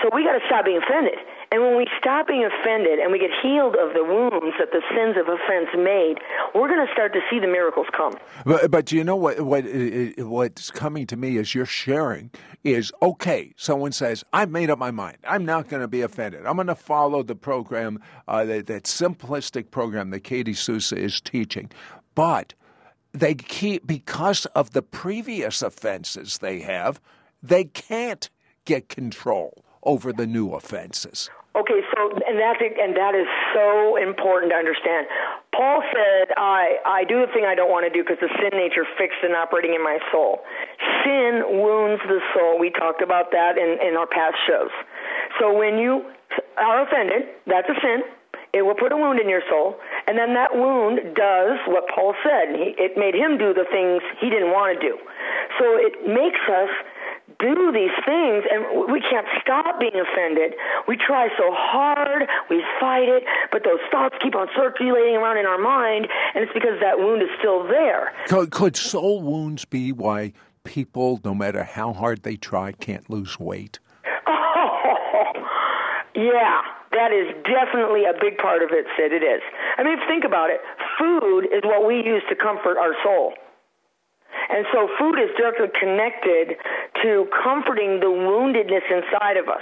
[0.04, 1.18] So we got to stop being offended.
[1.52, 4.82] And when we stop being offended and we get healed of the wounds that the
[4.94, 6.20] sins of offense made,
[6.54, 8.16] we're going to start to see the miracles come.
[8.46, 9.42] But, but you know what?
[9.42, 9.66] What
[10.20, 12.32] what's coming to me as you're sharing
[12.64, 13.54] is okay.
[13.58, 15.18] Someone says, "I've made up my mind.
[15.24, 16.46] I'm not going to be offended.
[16.46, 21.20] I'm going to follow the program, uh, that, that simplistic program that Katie Souza is
[21.20, 21.72] teaching."
[22.14, 22.54] But
[23.14, 27.00] they keep because of the previous offenses they have,
[27.42, 28.30] they can't
[28.66, 31.30] get control over the new offenses.
[31.56, 33.26] Okay, so and that's and that is
[33.58, 35.08] so important to understand.
[35.52, 38.54] Paul said, "I I do the thing I don't want to do because the sin
[38.54, 40.46] nature fixed and operating in my soul.
[41.04, 42.60] Sin wounds the soul.
[42.60, 44.70] We talked about that in in our past shows.
[45.40, 46.06] So when you
[46.58, 48.04] are offended, that's a sin.
[48.54, 49.76] It will put a wound in your soul,
[50.08, 52.56] and then that wound does what Paul said.
[52.56, 54.98] He, it made him do the things he didn't want to do.
[55.58, 56.70] So it makes us
[57.38, 60.56] do these things and we can't stop being offended.
[60.88, 65.46] We try so hard, we fight it, but those thoughts keep on circulating around in
[65.46, 68.14] our mind and it's because that wound is still there.
[68.28, 70.34] Could, could soul wounds be why
[70.64, 73.80] people, no matter how hard they try, can't lose weight?
[74.32, 75.34] Oh,
[76.16, 76.62] yeah.
[76.92, 79.14] That is definitely a big part of it, Sid.
[79.14, 79.42] It is.
[79.78, 80.60] I mean, think about it.
[80.98, 83.34] Food is what we use to comfort our soul.
[84.50, 86.58] And so food is directly connected
[87.04, 89.62] to comforting the woundedness inside of us.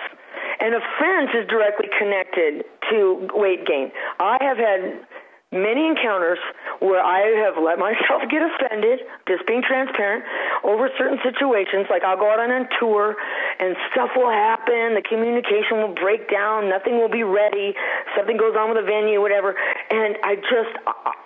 [0.60, 3.92] And offense is directly connected to weight gain.
[4.20, 5.06] I have had
[5.52, 6.40] many encounters
[6.80, 10.24] where I have let myself get offended, just being transparent,
[10.64, 11.88] over certain situations.
[11.90, 13.16] Like I'll go out on a tour
[13.60, 17.74] and stuff will happen, the communication will break down, nothing will be ready,
[18.16, 19.56] something goes on with the venue, whatever.
[19.90, 20.74] And I just,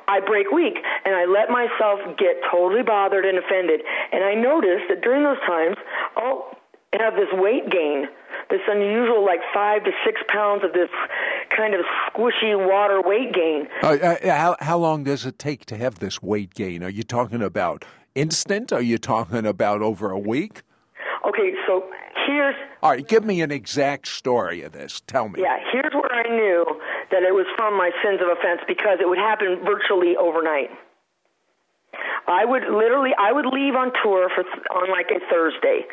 [0.08, 3.82] I break weak and I let myself get totally bothered and offended.
[4.12, 5.78] And I notice that during those times,
[6.16, 6.61] I'll
[7.00, 8.08] have this weight gain
[8.52, 10.90] this unusual, like five to six pounds of this
[11.56, 11.82] kind of
[12.14, 13.68] squishy water weight gain.
[13.82, 16.84] Uh, uh, how how long does it take to have this weight gain?
[16.84, 18.72] Are you talking about instant?
[18.72, 20.62] Are you talking about over a week?
[21.26, 21.86] Okay, so
[22.28, 22.56] here's.
[22.84, 25.02] All right, give me an exact story of this.
[25.08, 25.42] Tell me.
[25.42, 26.66] Yeah, here's where I knew
[27.12, 30.70] that it was from my sins of offense because it would happen virtually overnight.
[32.28, 34.44] I would literally, I would leave on tour for
[34.76, 35.86] on like a Thursday.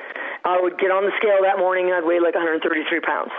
[0.49, 2.65] I would get on the scale that morning and I'd weigh like 133
[3.05, 3.33] pounds.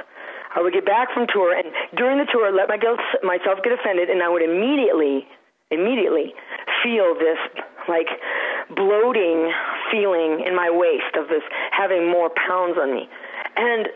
[0.54, 4.22] I would get back from tour and during the tour, let myself get offended, and
[4.22, 5.26] I would immediately,
[5.70, 6.34] immediately
[6.82, 7.38] feel this
[7.90, 8.10] like
[8.74, 9.50] bloating
[9.90, 11.42] feeling in my waist of this
[11.74, 13.10] having more pounds on me.
[13.58, 13.90] And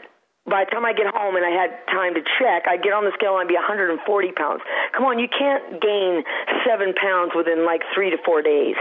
[0.50, 3.06] by the time I get home and I had time to check, I'd get on
[3.06, 4.02] the scale and I'd be 140
[4.34, 4.62] pounds.
[4.92, 6.26] Come on, you can't gain
[6.66, 8.76] seven pounds within like three to four days.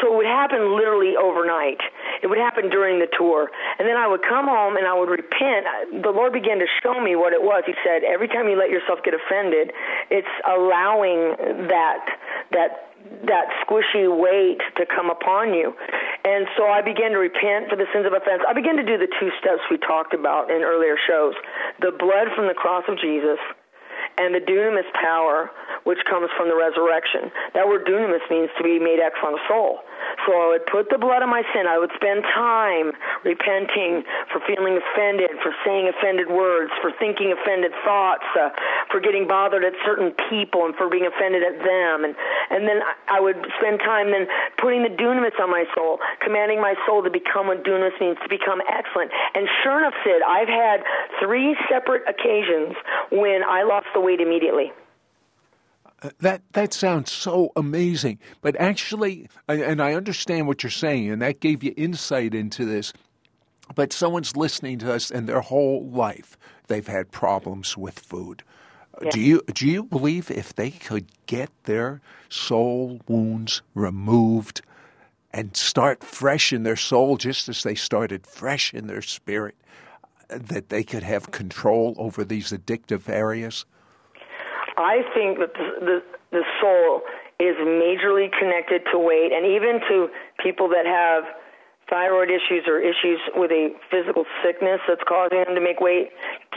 [0.00, 1.80] So it would happen literally overnight.
[2.22, 3.50] It would happen during the tour.
[3.78, 5.66] And then I would come home and I would repent.
[6.02, 7.64] The Lord began to show me what it was.
[7.66, 9.72] He said, every time you let yourself get offended,
[10.10, 12.04] it's allowing that
[12.52, 12.92] that
[13.26, 15.74] that squishy weight to come upon you.
[16.24, 18.42] And so I began to repent for the sins of offense.
[18.46, 21.34] I began to do the two steps we talked about in earlier shows.
[21.80, 23.38] The blood from the cross of Jesus
[24.18, 25.50] and the dunamis power
[25.84, 27.30] which comes from the resurrection.
[27.54, 29.80] That word dunamis means to be made ex on soul.
[30.26, 31.66] So I would put the blood on my sin.
[31.66, 32.92] I would spend time
[33.24, 38.50] repenting for feeling offended, for saying offended words, for thinking offended thoughts, uh,
[38.90, 42.04] for getting bothered at certain people and for being offended at them.
[42.04, 42.14] And,
[42.50, 44.26] and then I would spend time then
[44.58, 48.28] putting the dunamis on my soul, commanding my soul to become what dunamis means, to
[48.28, 49.10] become excellent.
[49.34, 50.82] And sure enough, Sid, I've had
[51.20, 52.74] three separate occasions
[53.10, 54.72] when I lost the weight immediately
[56.02, 58.18] Uh, that that sounds so amazing.
[58.40, 62.92] But actually, and I understand what you're saying, and that gave you insight into this.
[63.74, 66.36] But someone's listening to us, and their whole life
[66.66, 68.42] they've had problems with food.
[68.94, 69.10] Uh, yeah.
[69.10, 74.62] Do you do you believe if they could get their soul wounds removed
[75.32, 79.54] and start fresh in their soul, just as they started fresh in their spirit,
[80.28, 83.64] uh, that they could have control over these addictive areas?
[84.76, 87.02] I think that the, the, soul
[87.38, 90.08] is majorly connected to weight, and even to
[90.42, 91.24] people that have
[91.90, 96.10] thyroid issues or issues with a physical sickness that's causing them to make weight,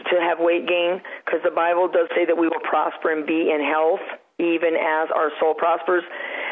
[0.10, 3.52] to have weight gain, because the Bible does say that we will prosper and be
[3.52, 4.04] in health
[4.40, 6.04] even as our soul prospers.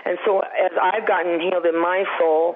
[0.05, 2.55] And so, as I've gotten healed in my soul,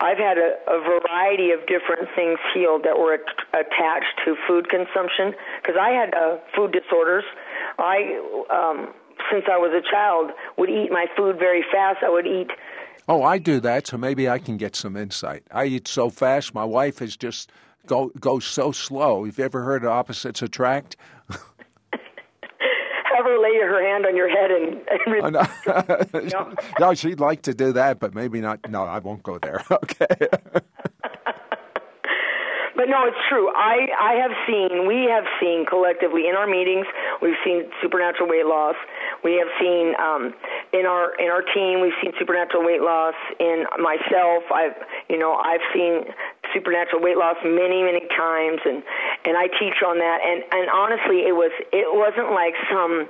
[0.00, 3.16] I've had a, a variety of different things healed that were
[3.52, 7.24] attached to food consumption because I had uh, food disorders.
[7.78, 8.92] I, um,
[9.30, 11.98] since I was a child, would eat my food very fast.
[12.02, 12.48] I would eat.
[13.08, 15.44] Oh, I do that, so maybe I can get some insight.
[15.52, 16.54] I eat so fast.
[16.54, 17.52] My wife is just
[17.86, 19.24] go goes so slow.
[19.24, 20.96] Have you ever heard of opposites attract?
[21.30, 24.80] Have her lay her hand on your head and.
[25.24, 25.36] and
[26.14, 26.54] oh, no.
[26.80, 28.68] no, she'd like to do that, but maybe not.
[28.68, 29.64] No, I won't go there.
[29.70, 30.28] Okay.
[32.76, 33.48] But no, it's true.
[33.48, 36.84] I I have seen, we have seen collectively in our meetings,
[37.22, 38.76] we've seen supernatural weight loss.
[39.24, 40.34] We have seen um,
[40.76, 43.14] in our in our team, we've seen supernatural weight loss.
[43.40, 44.76] In myself, I've
[45.08, 46.04] you know I've seen
[46.52, 48.84] supernatural weight loss many many times, and
[49.24, 50.20] and I teach on that.
[50.20, 53.08] And and honestly, it was it wasn't like some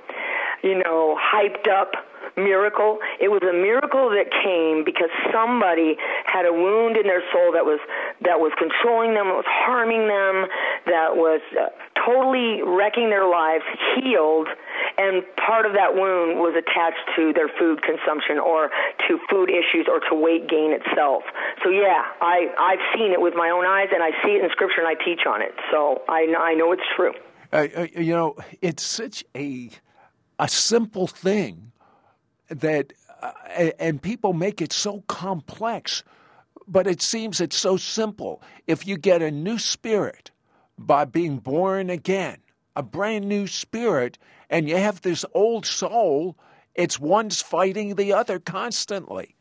[0.62, 1.90] you know hyped up
[2.36, 2.98] miracle.
[3.20, 7.64] It was a miracle that came because somebody had a wound in their soul that
[7.64, 7.80] was
[8.20, 10.44] that was controlling them, that was harming them,
[10.86, 11.72] that was uh,
[12.04, 13.64] totally wrecking their lives,
[13.96, 14.48] healed,
[15.00, 18.68] and part of that wound was attached to their food consumption or
[19.08, 21.24] to food issues or to weight gain itself.
[21.64, 24.50] So yeah, I I've seen it with my own eyes and I see it in
[24.52, 25.56] scripture and I teach on it.
[25.72, 27.16] So I I know it's true.
[27.52, 29.70] Uh, uh you know, it's such a
[30.38, 31.72] a simple thing
[32.48, 33.32] that uh,
[33.78, 36.02] and people make it so complex
[36.68, 38.42] but it seems it's so simple.
[38.66, 40.30] If you get a new spirit
[40.78, 42.38] by being born again
[42.74, 44.18] a brand new spirit
[44.50, 46.36] and you have this old soul
[46.74, 49.34] it's one's fighting the other constantly.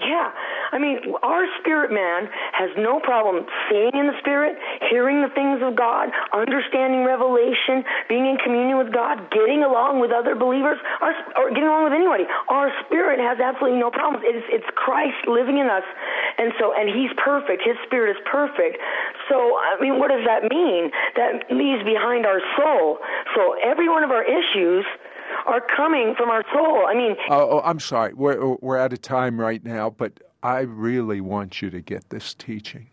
[0.00, 0.32] Yeah
[0.78, 4.54] I mean, our spirit man has no problem seeing in the spirit,
[4.86, 10.14] hearing the things of God, understanding revelation, being in communion with God, getting along with
[10.14, 12.30] other believers, our, or getting along with anybody.
[12.46, 14.22] Our spirit has absolutely no problems.
[14.22, 15.82] It's, it's Christ living in us,
[16.38, 17.66] and so and He's perfect.
[17.66, 18.78] His spirit is perfect.
[19.26, 20.94] So, I mean, what does that mean?
[21.18, 23.02] That leaves behind our soul.
[23.34, 24.86] So every one of our issues
[25.42, 26.86] are coming from our soul.
[26.86, 30.60] I mean, oh, oh, I'm sorry, we're we're out of time right now, but I
[30.60, 32.86] really want you to get this teaching.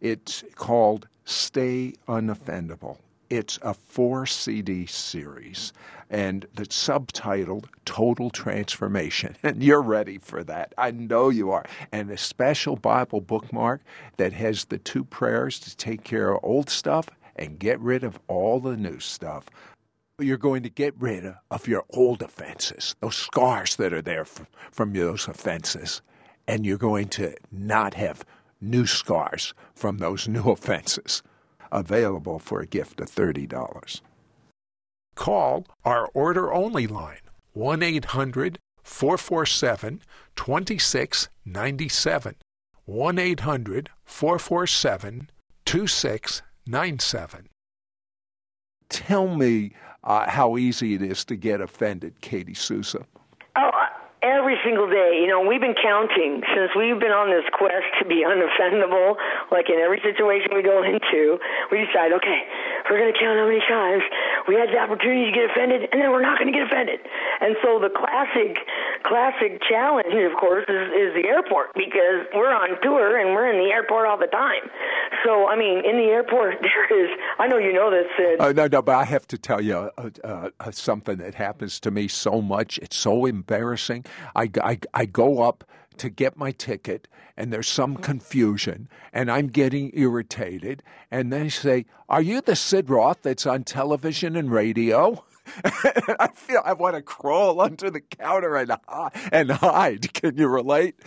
[0.00, 2.98] It's called Stay Unoffendable.
[3.30, 5.72] It's a four CD series
[6.10, 9.36] and it's subtitled Total Transformation.
[9.42, 10.74] And you're ready for that.
[10.76, 11.64] I know you are.
[11.92, 13.80] And a special Bible bookmark
[14.18, 18.20] that has the two prayers to take care of old stuff and get rid of
[18.28, 19.46] all the new stuff.
[20.18, 24.46] You're going to get rid of your old offenses, those scars that are there from,
[24.70, 26.02] from those offenses.
[26.46, 28.24] And you're going to not have
[28.60, 31.22] new scars from those new offenses
[31.70, 34.00] available for a gift of $30.
[35.14, 37.18] Call our order only line
[37.52, 40.02] 1 800 447
[40.36, 42.34] 2697.
[42.84, 45.30] 1 800 447
[45.64, 47.48] 2697.
[48.88, 49.72] Tell me
[50.04, 53.06] uh, how easy it is to get offended, Katie Souza.
[54.22, 55.18] Every single day.
[55.18, 59.18] You know, we've been counting since we've been on this quest to be unoffendable.
[59.50, 61.42] Like in every situation we go into,
[61.74, 62.46] we decide, okay,
[62.90, 64.02] we're going to count how many times
[64.48, 67.00] we had the opportunity to get offended, and then we're not going to get offended.
[67.40, 68.58] And so the classic,
[69.04, 73.58] classic challenge, of course, is, is the airport because we're on tour and we're in
[73.62, 74.66] the airport all the time.
[75.24, 77.10] So, I mean, in the airport, there is.
[77.38, 78.06] I know you know this.
[78.16, 78.40] Sid.
[78.40, 81.90] Uh, no, no, but I have to tell you uh, uh, something that happens to
[81.90, 82.78] me so much.
[82.78, 84.04] It's so embarrassing.
[84.34, 85.64] I, I, I go up
[85.98, 88.02] to get my ticket and there's some mm-hmm.
[88.02, 93.64] confusion and I'm getting irritated and they say, Are you the Sid Roth that's on
[93.64, 95.24] television and radio?
[95.64, 98.72] I feel I want to crawl under the counter and,
[99.32, 100.12] and hide.
[100.14, 100.94] Can you relate?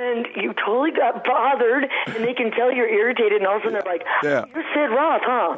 [0.00, 3.64] and you totally got bothered, and they can tell you're irritated, and all of a
[3.64, 4.44] sudden they're like, yeah.
[4.54, 5.56] "You're Sid Roth, huh?"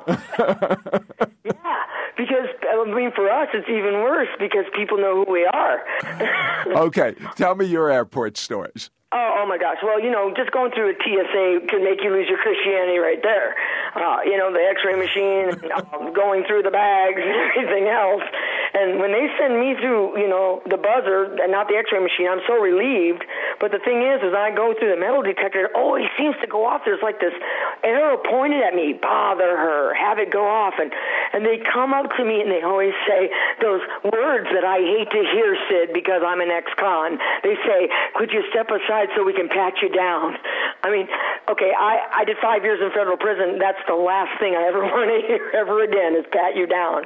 [1.44, 1.82] yeah,
[2.16, 5.80] because I mean, for us, it's even worse because people know who we are.
[6.86, 8.90] okay, tell me your airport stories.
[9.12, 9.76] Oh, oh my gosh.
[9.82, 13.20] Well, you know, just going through a TSA can make you lose your Christianity right
[13.20, 13.54] there.
[13.92, 15.52] Uh, you know, the X-ray machine,
[15.92, 18.24] um, going through the bags, and everything else.
[18.72, 22.24] And when they send me through, you know, the buzzer and not the X-ray machine,
[22.24, 23.20] I'm so relieved.
[23.60, 26.48] But the thing is, as I go through the metal detector, it always seems to
[26.48, 26.80] go off.
[26.88, 27.36] There's like this
[27.84, 28.96] arrow pointed at me.
[28.96, 29.92] Bother her.
[29.92, 30.80] Have it go off.
[30.80, 30.88] And
[31.36, 33.28] and they come up to me and they always say
[33.60, 37.20] those words that I hate to hear, Sid, because I'm an ex-con.
[37.44, 40.36] They say, "Could you step aside so we can pat you down?"
[40.82, 41.06] I mean,
[41.48, 43.58] okay, I I did five years in federal prison.
[43.58, 47.04] That's the last thing I ever want to hear ever again is pat you down.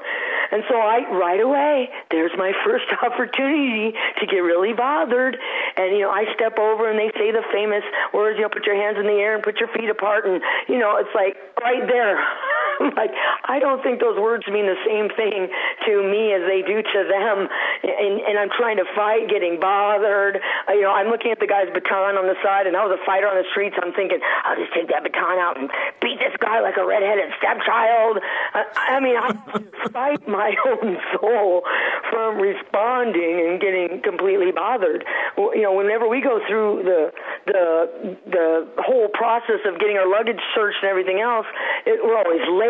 [0.53, 5.37] And so I right away, there's my first opportunity to get really bothered.
[5.77, 8.67] And you know, I step over and they say the famous words, you know, put
[8.67, 11.37] your hands in the air and put your feet apart and you know, it's like
[11.61, 12.17] right there.
[12.97, 13.11] like
[13.45, 15.49] I don't think those words mean the same thing
[15.87, 17.49] to me as they do to them.
[17.83, 20.41] And, and I'm trying to fight, getting bothered.
[20.69, 22.99] Uh, you know, I'm looking at the guy's baton on the side, and I was
[22.99, 23.77] a fighter on the streets.
[23.81, 25.71] I'm thinking, I'll just take that baton out and
[26.03, 28.19] beat this guy like a redheaded stepchild.
[28.55, 29.33] Uh, I mean, I
[29.93, 31.63] fight my own soul
[32.11, 35.05] from responding and getting completely bothered.
[35.39, 37.01] You know, whenever we go through the
[37.47, 38.49] the the
[38.83, 41.47] whole process of getting our luggage searched and everything else,
[41.87, 42.66] it, we're always late,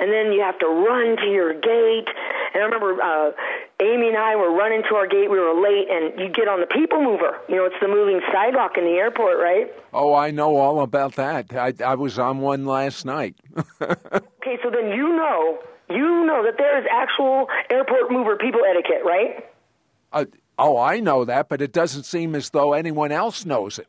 [0.00, 2.08] and then you have to run to your gate.
[2.54, 3.30] And I remember uh,
[3.80, 5.30] Amy and I were running to our gate.
[5.30, 7.38] We were late, and you get on the people mover.
[7.48, 9.72] You know, it's the moving sidewalk in the airport, right?
[9.92, 11.54] Oh, I know all about that.
[11.54, 13.36] I, I was on one last night.
[13.82, 15.58] okay, so then you know,
[15.90, 19.44] you know that there is actual airport mover people etiquette, right?
[20.12, 20.24] Uh,
[20.58, 23.88] oh, I know that, but it doesn't seem as though anyone else knows it.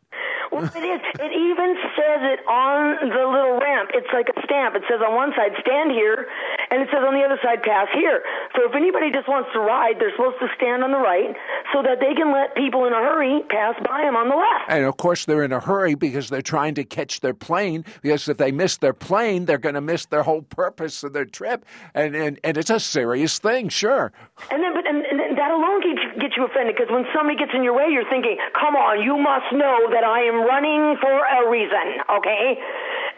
[0.51, 1.01] well, it is.
[1.19, 1.75] It even
[2.05, 3.89] says it on the little ramp.
[3.93, 4.75] It's like a stamp.
[4.75, 6.29] It says on one side, stand here,
[6.69, 8.21] and it says on the other side, pass here.
[8.55, 11.35] So if anybody just wants to ride, they're supposed to stand on the right
[11.73, 14.69] so that they can let people in a hurry pass by them on the left.
[14.69, 17.85] And of course, they're in a hurry because they're trying to catch their plane.
[18.01, 21.25] Because if they miss their plane, they're going to miss their whole purpose of their
[21.25, 21.65] trip.
[21.93, 24.11] And and, and it's a serious thing, sure.
[24.51, 25.14] And then, but and, and
[25.45, 28.09] that alone gets you, get you offended because when somebody gets in your way, you're
[28.09, 32.57] thinking, "Come on, you must know that I am running for a reason." Okay.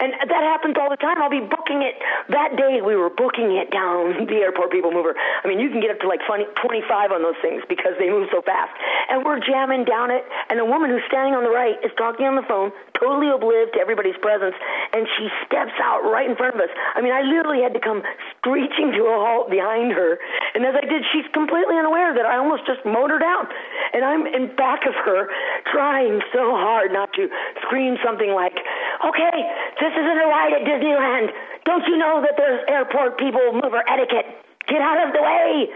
[0.00, 1.18] And that happens all the time.
[1.18, 1.98] I'll be booking it.
[2.30, 5.14] That day we were booking it down the airport people mover.
[5.18, 8.08] I mean, you can get up to like 20, 25 on those things because they
[8.08, 8.70] move so fast.
[9.10, 12.26] And we're jamming down it, and a woman who's standing on the right is talking
[12.26, 14.54] on the phone, totally oblivious to everybody's presence,
[14.92, 16.70] and she steps out right in front of us.
[16.94, 18.02] I mean, I literally had to come
[18.38, 20.18] screeching to a halt behind her.
[20.54, 23.48] And as I did, she's completely unaware that I almost just mowed her down.
[23.92, 25.28] And I'm in back of her
[25.72, 27.28] trying so hard not to
[27.64, 28.56] scream something like,
[29.04, 29.38] okay,
[29.80, 31.30] this isn't a ride at Disneyland.
[31.64, 34.26] Don't you know that there's airport people mover etiquette?
[34.66, 35.68] Get out of the way.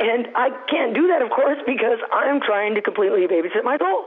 [0.00, 4.06] And I can't do that, of course, because I'm trying to completely babysit my soul.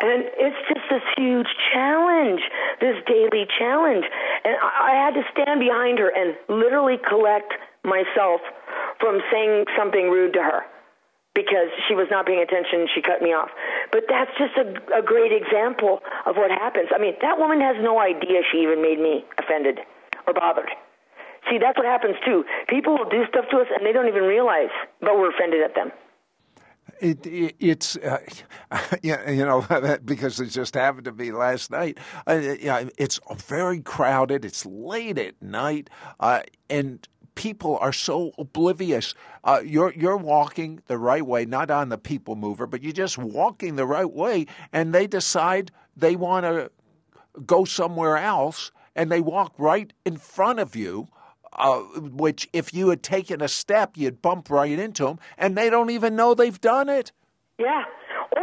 [0.00, 2.40] And it's just this huge challenge,
[2.80, 4.04] this daily challenge.
[4.44, 8.40] And I, had to stand behind her and literally collect myself
[9.00, 10.62] from saying something rude to her
[11.34, 13.50] because she was not paying attention she cut me off.
[13.90, 16.88] But that's just a, a great example of what happens.
[16.94, 19.80] I mean, that woman has no idea she even made me offended
[20.26, 20.70] or bothered.
[21.50, 22.44] See, that's what happens too.
[22.68, 24.70] People will do stuff to us and they don't even realize,
[25.00, 25.90] but we're offended at them.
[27.00, 28.18] It, it, it's uh,
[29.02, 29.66] yeah, you know
[30.04, 31.98] because it just happened to be last night.
[32.28, 34.44] Uh, yeah, it's very crowded.
[34.44, 39.14] It's late at night, uh, and people are so oblivious.
[39.44, 43.18] Uh, you're you're walking the right way, not on the people mover, but you're just
[43.18, 46.70] walking the right way, and they decide they want to
[47.46, 51.08] go somewhere else, and they walk right in front of you.
[51.54, 55.68] Uh, which, if you had taken a step, you'd bump right into them, and they
[55.68, 57.12] don't even know they've done it.
[57.58, 57.84] Yeah,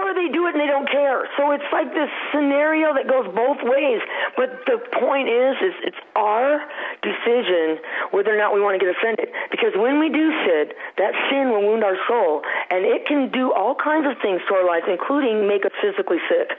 [0.09, 1.29] or they do it and they don't care.
[1.37, 4.01] So it's like this scenario that goes both ways.
[4.35, 6.65] But the point is, is it's our
[7.05, 7.77] decision
[8.09, 9.29] whether or not we want to get offended.
[9.51, 12.41] Because when we do sin, that sin will wound our soul,
[12.71, 16.17] and it can do all kinds of things to our lives, including make us physically
[16.27, 16.57] sick.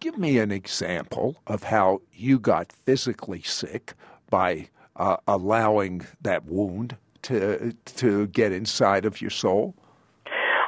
[0.00, 3.94] Give me an example of how you got physically sick
[4.30, 9.74] by uh, allowing that wound to to get inside of your soul.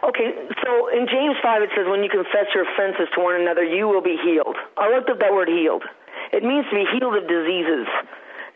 [0.02, 0.32] Okay,
[0.70, 3.88] so in James 5 it says, when you confess your offenses to one another, you
[3.88, 4.54] will be healed.
[4.78, 5.82] I looked up that word healed.
[6.32, 7.90] It means to be healed of diseases.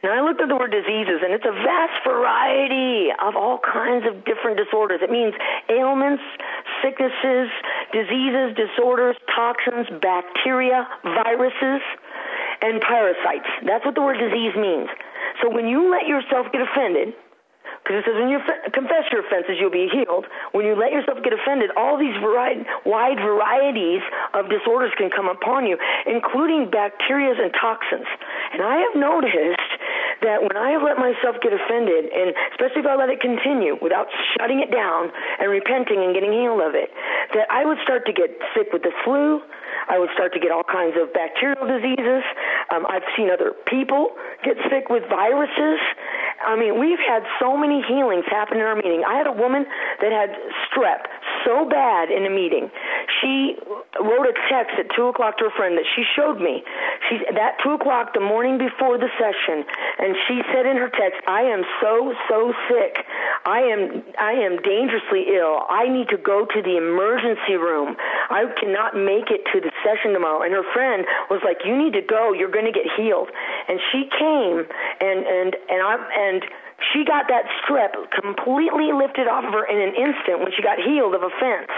[0.06, 4.06] Now I looked up the word diseases, and it's a vast variety of all kinds
[4.06, 5.00] of different disorders.
[5.02, 5.34] It means
[5.72, 6.22] ailments,
[6.84, 7.50] sicknesses,
[7.90, 11.82] diseases, disorders, toxins, bacteria, viruses,
[12.62, 13.48] and parasites.
[13.66, 14.92] That's what the word disease means.
[15.42, 17.16] So when you let yourself get offended,
[17.84, 18.40] because it says when you
[18.72, 20.24] confess your offenses, you'll be healed.
[20.56, 24.00] When you let yourself get offended, all these variety, wide varieties
[24.32, 25.76] of disorders can come upon you,
[26.08, 28.08] including bacteria and toxins.
[28.56, 29.70] And I have noticed
[30.24, 33.76] that when I have let myself get offended, and especially if I let it continue
[33.84, 36.88] without shutting it down and repenting and getting healed of it,
[37.36, 39.44] that I would start to get sick with the flu.
[39.92, 42.24] I would start to get all kinds of bacterial diseases.
[42.72, 45.80] Um, I've seen other people get sick with viruses.
[46.46, 49.02] I mean, we've had so many healings happen in our meeting.
[49.06, 49.66] I had a woman
[50.00, 50.30] that had
[50.68, 51.08] strep
[51.44, 52.70] so bad in a meeting.
[53.20, 53.56] She
[54.00, 56.64] wrote a text at two o'clock to a friend that she showed me.
[57.08, 59.64] She that two o'clock the morning before the session,
[59.98, 63.04] and she said in her text, "I am so so sick.
[63.46, 65.66] I am I am dangerously ill.
[65.68, 67.96] I need to go to the emergency room.
[68.30, 71.92] I cannot make it to the session tomorrow." And her friend was like, "You need
[71.94, 72.32] to go.
[72.32, 73.30] You're going to get healed."
[73.68, 74.66] And she came,
[75.00, 76.44] and and and I and
[76.92, 80.78] she got that strep completely lifted off of her in an instant when she got
[80.78, 81.70] healed of offense.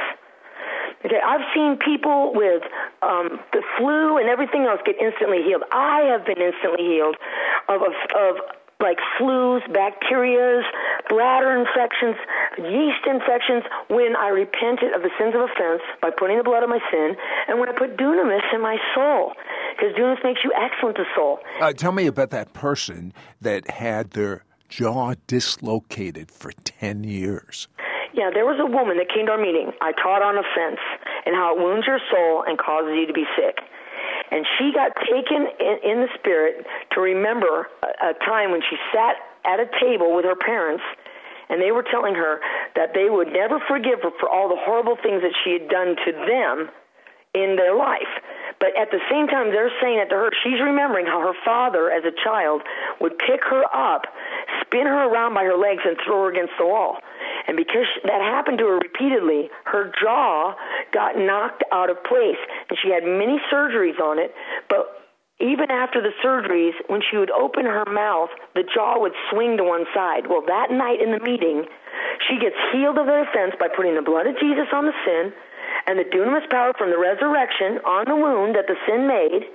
[1.05, 2.63] Okay, I've seen people with
[3.03, 5.63] um, the flu and everything else get instantly healed.
[5.71, 7.17] I have been instantly healed
[7.69, 8.35] of of, of
[8.81, 10.63] like flus, bacterias,
[11.09, 12.17] bladder infections,
[12.59, 16.69] yeast infections when I repented of the sins of offense by putting the blood of
[16.69, 17.17] my sin
[17.49, 19.33] and when I put dunamis in my soul.
[19.77, 21.39] Because dunamis makes you excellent to soul.
[21.61, 27.69] Uh, tell me about that person that had their jaw dislocated for 10 years.
[28.13, 29.73] Yeah, there was a woman that came to our meeting.
[29.81, 30.81] I taught on offense
[31.27, 33.61] and how it wounds your soul and causes you to be sick.
[34.31, 38.77] And she got taken in, in the spirit to remember a, a time when she
[38.93, 40.83] sat at a table with her parents
[41.49, 42.41] and they were telling her
[42.75, 45.95] that they would never forgive her for all the horrible things that she had done
[46.05, 46.71] to them
[47.35, 48.11] in their life.
[48.59, 50.31] But at the same time, they're saying it to her.
[50.43, 52.63] She's remembering how her father, as a child,
[53.01, 54.07] would pick her up,
[54.65, 56.97] spin her around by her legs, and throw her against the wall.
[57.47, 60.55] And because that happened to her repeatedly, her jaw
[60.93, 62.41] got knocked out of place.
[62.69, 64.35] And she had many surgeries on it,
[64.69, 64.97] but
[65.39, 69.65] even after the surgeries, when she would open her mouth, the jaw would swing to
[69.65, 70.27] one side.
[70.29, 71.67] Well, that night in the meeting,
[72.29, 75.33] she gets healed of the offense by putting the blood of Jesus on the sin
[75.87, 79.47] and the dunamis power from the resurrection on the wound that the sin made.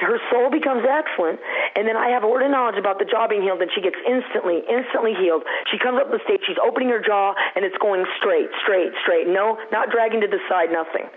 [0.00, 1.40] Her soul becomes excellent,
[1.76, 3.80] and then I have a word of knowledge about the jaw being healed, and she
[3.80, 5.44] gets instantly, instantly healed.
[5.70, 9.28] She comes up the stage, she's opening her jaw, and it's going straight, straight, straight.
[9.28, 11.08] No, not dragging to the side, nothing.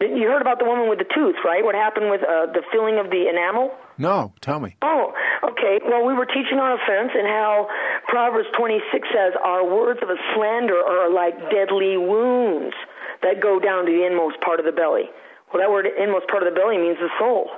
[0.00, 1.64] You heard about the woman with the tooth, right?
[1.64, 3.72] What happened with uh, the filling of the enamel?
[3.96, 4.76] No, tell me.
[4.82, 5.80] Oh, okay.
[5.88, 7.68] Well, we were teaching on offense and how
[8.06, 12.76] Proverbs 26 says, Our words of a slander are like deadly wounds
[13.22, 15.08] that go down to the inmost part of the belly.
[15.52, 17.50] Well, that word inmost part of the belly means the soul.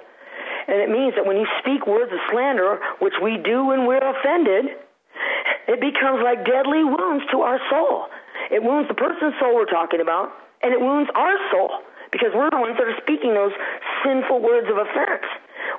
[0.69, 4.05] And it means that when you speak words of slander, which we do when we're
[4.05, 4.77] offended,
[5.67, 8.07] it becomes like deadly wounds to our soul.
[8.51, 10.33] It wounds the person's soul we're talking about,
[10.63, 11.81] and it wounds our soul
[12.13, 13.53] because we're the ones that are speaking those
[14.05, 15.25] sinful words of offense.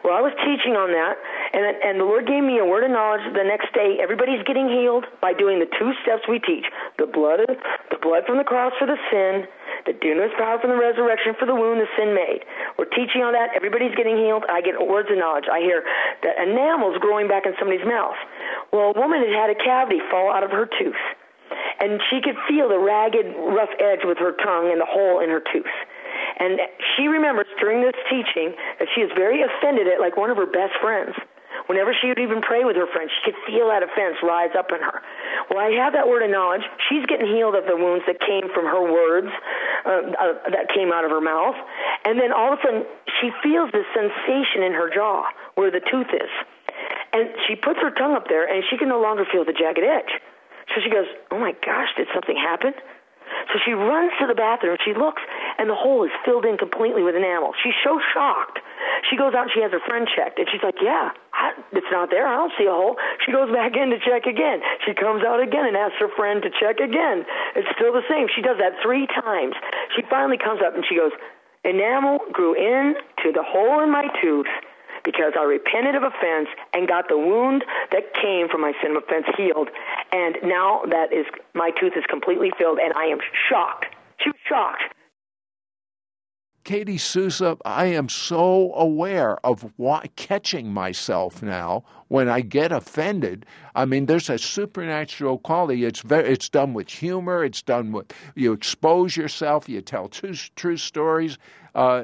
[0.03, 1.17] Well, I was teaching on that,
[1.53, 3.25] and and the Lord gave me a word of knowledge.
[3.33, 6.65] The next day, everybody's getting healed by doing the two steps we teach:
[6.97, 7.41] the blood,
[7.89, 9.49] the blood from the cross for the sin,
[9.89, 12.45] the dunamis power from the resurrection for the wound the sin made.
[12.77, 13.49] We're teaching on that.
[13.57, 14.45] Everybody's getting healed.
[14.45, 15.49] I get words of knowledge.
[15.49, 15.81] I hear
[16.21, 18.17] that enamel's growing back in somebody's mouth.
[18.69, 21.01] Well, a woman had had a cavity fall out of her tooth,
[21.81, 25.33] and she could feel the ragged, rough edge with her tongue and the hole in
[25.33, 25.73] her tooth.
[26.37, 26.61] And
[26.95, 30.45] she remembers during this teaching that she is very offended at like one of her
[30.45, 31.17] best friends.
[31.69, 34.73] Whenever she would even pray with her friends, she could feel that offense rise up
[34.73, 35.05] in her.
[35.53, 36.65] Well, I have that word of knowledge.
[36.89, 39.29] She's getting healed of the wounds that came from her words
[39.85, 41.53] uh, uh, that came out of her mouth.
[42.09, 42.81] And then all of a sudden,
[43.21, 46.33] she feels this sensation in her jaw where the tooth is.
[47.13, 49.85] And she puts her tongue up there, and she can no longer feel the jagged
[49.85, 50.17] edge.
[50.73, 52.73] So she goes, Oh my gosh, did something happen?
[53.53, 54.77] So she runs to the bathroom.
[54.85, 55.21] She looks,
[55.59, 57.51] and the hole is filled in completely with enamel.
[57.61, 58.63] She's so shocked.
[59.11, 61.91] She goes out and she has her friend checked, and she's like, "Yeah, I, it's
[61.91, 62.25] not there.
[62.25, 62.95] I don't see a hole."
[63.25, 64.63] She goes back in to check again.
[64.87, 67.27] She comes out again and asks her friend to check again.
[67.59, 68.31] It's still the same.
[68.31, 69.55] She does that three times.
[69.95, 71.11] She finally comes up and she goes,
[71.67, 74.49] "Enamel grew in to the hole in my tooth."
[75.05, 79.03] because I repented of offense and got the wound that came from my sin of
[79.03, 79.69] offense healed.
[80.11, 83.85] And now that is my tooth is completely filled, and I am shocked.
[84.19, 84.83] She was shocked.
[86.69, 89.73] Katie Souza, I am so aware of
[90.15, 93.47] catching myself now when I get offended.
[93.73, 95.83] I mean, there's a supernatural quality.
[95.83, 97.43] It's very, it's done with humor.
[97.43, 99.67] It's done with you expose yourself.
[99.67, 101.39] You tell true, true stories
[101.73, 102.03] uh,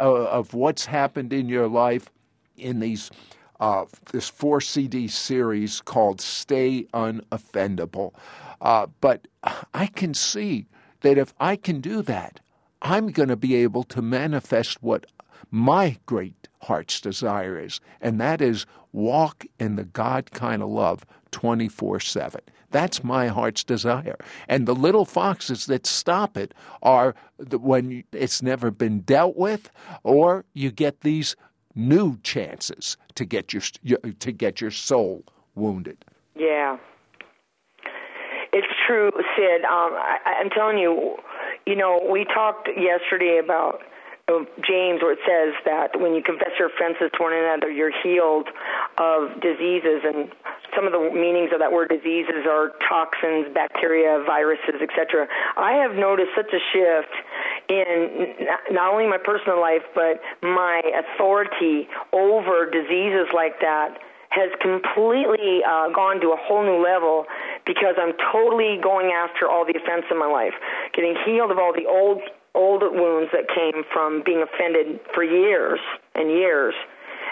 [0.00, 2.10] of what's happened in your life
[2.56, 3.12] in these
[3.60, 8.14] uh, this four CD series called "Stay Unoffendable."
[8.60, 9.28] Uh, but
[9.72, 10.66] I can see
[11.02, 12.40] that if I can do that,
[12.82, 15.06] I'm going to be able to manifest what
[15.50, 21.04] my great heart's desire is, and that is walk in the God kind of love
[21.32, 22.40] 24 7.
[22.70, 24.16] That's my heart's desire.
[24.48, 27.14] And the little foxes that stop it are
[27.50, 29.70] when it's never been dealt with,
[30.04, 31.34] or you get these
[31.74, 33.62] new chances to get your
[34.18, 35.24] to get your soul
[35.54, 36.04] wounded.
[36.36, 36.78] Yeah,
[38.52, 39.64] it's true, Sid.
[39.64, 41.16] Um, I, I'm telling you,
[41.70, 43.78] you know, we talked yesterday about
[44.26, 47.94] uh, James, where it says that when you confess your offenses to one another, you're
[48.02, 48.48] healed
[48.98, 50.02] of diseases.
[50.02, 50.34] And
[50.74, 55.28] some of the meanings of that word diseases are toxins, bacteria, viruses, etc.
[55.56, 57.14] I have noticed such a shift
[57.70, 58.34] in
[58.74, 63.94] not only my personal life, but my authority over diseases like that
[64.30, 67.26] has completely uh, gone to a whole new level
[67.66, 70.54] because I'm totally going after all the offense in my life,
[70.94, 72.22] getting healed of all the old
[72.54, 75.78] old wounds that came from being offended for years
[76.16, 76.74] and years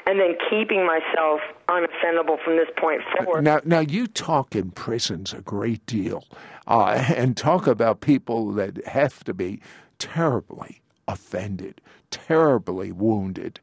[0.07, 3.45] and then keeping myself unoffendable from this point forward.
[3.45, 6.25] Now, now you talk in prisons a great deal,
[6.67, 9.61] uh, and talk about people that have to be
[9.99, 13.61] terribly offended, terribly wounded,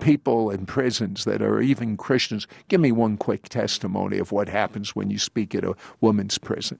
[0.00, 2.46] people in prisons that are even Christians.
[2.68, 6.78] Give me one quick testimony of what happens when you speak at a woman's prison.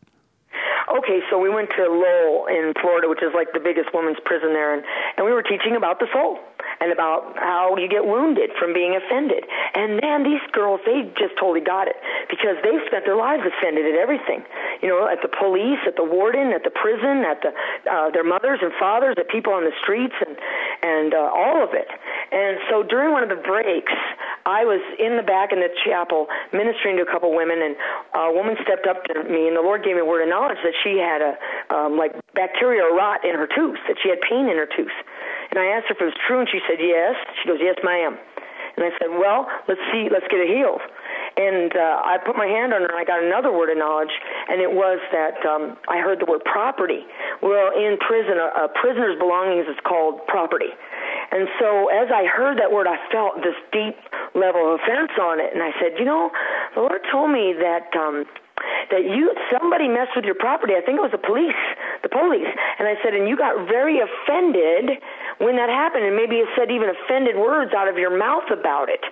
[0.88, 4.52] Okay, so we went to Lowell in Florida, which is like the biggest women's prison
[4.52, 4.82] there, and,
[5.16, 6.38] and we were teaching about the soul
[6.80, 9.44] and about how you get wounded from being offended.
[9.74, 11.96] And man, these girls, they just totally got it
[12.30, 14.44] because they've spent their lives offended at everything.
[14.80, 17.50] You know, at the police, at the warden, at the prison, at the
[17.88, 20.36] uh, their mothers and fathers, at people on the streets, and
[20.82, 21.88] and uh, all of it.
[22.30, 23.92] And so during one of the breaks,
[24.46, 27.76] I was in the back in the chapel ministering to a couple women, and
[28.14, 30.60] a woman stepped up to me, and the Lord gave me a word of knowledge
[30.62, 31.32] that she had a
[31.72, 34.94] um, like bacteria rot in her tooth, that she had pain in her tooth.
[35.50, 37.16] And I asked her if it was true, and she said yes.
[37.40, 38.16] She goes, yes, ma'am.
[38.76, 40.84] And I said, well, let's see, let's get it healed.
[41.38, 44.10] And uh, I put my hand on her, and I got another word of knowledge,
[44.50, 47.06] and it was that um, I heard the word property.
[47.40, 50.74] Well, in prison, a, a prisoner's belongings is called property.
[51.30, 53.94] And so as I heard that word, I felt this deep
[54.34, 55.54] level of offense on it.
[55.54, 56.30] And I said, you know,
[56.74, 58.26] the Lord told me that um,
[58.90, 60.74] that you somebody messed with your property.
[60.74, 61.62] I think it was the police,
[62.02, 62.48] the police.
[62.78, 64.98] And I said, and you got very offended
[65.38, 68.88] when that happened, and maybe you said even offended words out of your mouth about
[68.90, 69.02] it.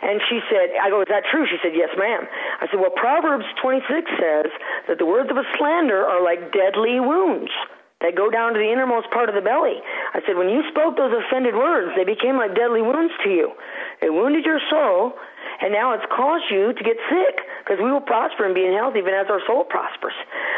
[0.00, 1.44] And she said, I go, is that true?
[1.48, 2.24] She said, yes, ma'am.
[2.60, 4.48] I said, well, Proverbs 26 says
[4.88, 7.52] that the words of a slander are like deadly wounds
[8.00, 9.76] that go down to the innermost part of the belly.
[10.16, 13.52] I said, when you spoke those offended words, they became like deadly wounds to you.
[14.00, 15.12] It wounded your soul,
[15.60, 18.72] and now it's caused you to get sick because we will prosper and be in
[18.72, 20.16] being healthy even as our soul prospers.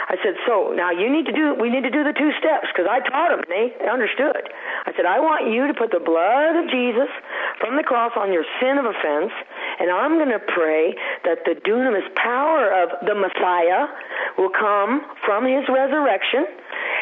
[0.09, 2.70] I said, so now you need to do, we need to do the two steps
[2.70, 4.47] because I taught them and they understood.
[4.86, 7.11] I said, I want you to put the blood of Jesus
[7.59, 9.34] from the cross on your sin of offense,
[9.80, 10.95] and I'm going to pray
[11.26, 13.90] that the dunamis power of the Messiah
[14.38, 16.47] will come from his resurrection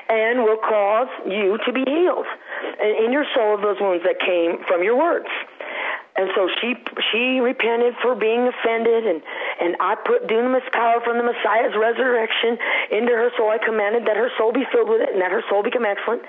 [0.08, 2.26] and will cause you to be healed
[2.80, 5.28] in your soul of those wounds that came from your words.
[6.16, 6.74] And so she
[7.12, 9.22] she repented for being offended, and
[9.60, 12.58] and I put dunamis power from the Messiah's resurrection
[12.90, 13.48] into her soul.
[13.50, 16.22] I commanded that her soul be filled with it, and that her soul become excellent.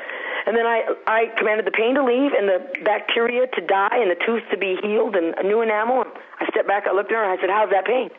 [0.45, 4.11] And then I I commanded the pain to leave, and the bacteria to die, and
[4.11, 6.01] the tooth to be healed, and a new enamel.
[6.03, 8.11] And I stepped back, I looked at her, and I said, "How's that pain?"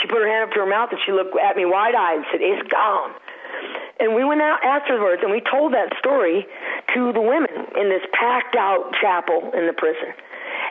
[0.00, 2.26] She put her hand up to her mouth, and she looked at me wide-eyed and
[2.30, 3.14] said, "It's gone."
[3.98, 6.46] And we went out afterwards, and we told that story
[6.94, 10.12] to the women in this packed-out chapel in the prison.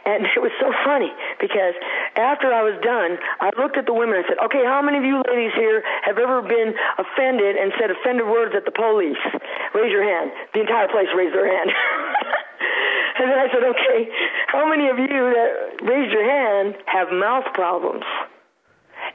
[0.05, 1.75] And it was so funny because
[2.15, 5.05] after I was done, I looked at the women and said, okay, how many of
[5.05, 9.19] you ladies here have ever been offended and said offended words at the police?
[9.75, 10.31] Raise your hand.
[10.53, 11.69] The entire place raised their hand.
[13.19, 13.99] and then I said, okay,
[14.47, 15.51] how many of you that
[15.83, 18.03] raised your hand have mouth problems?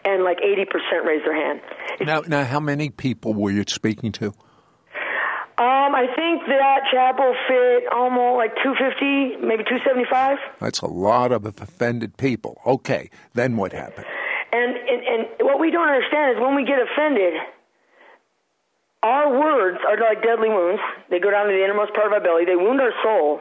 [0.04, 0.68] And like 80%
[1.04, 1.60] raised their hand.
[2.00, 4.34] Now, now, how many people were you speaking to?
[5.64, 10.36] Um, I think that chapel fit almost like 250, maybe 275.
[10.60, 12.60] That's a lot of offended people.
[12.66, 14.04] Okay, then what happened?
[14.52, 17.40] And, and and what we don't understand is when we get offended,
[19.02, 20.82] our words are like deadly wounds.
[21.08, 22.44] They go down to the innermost part of our belly.
[22.44, 23.40] They wound our soul.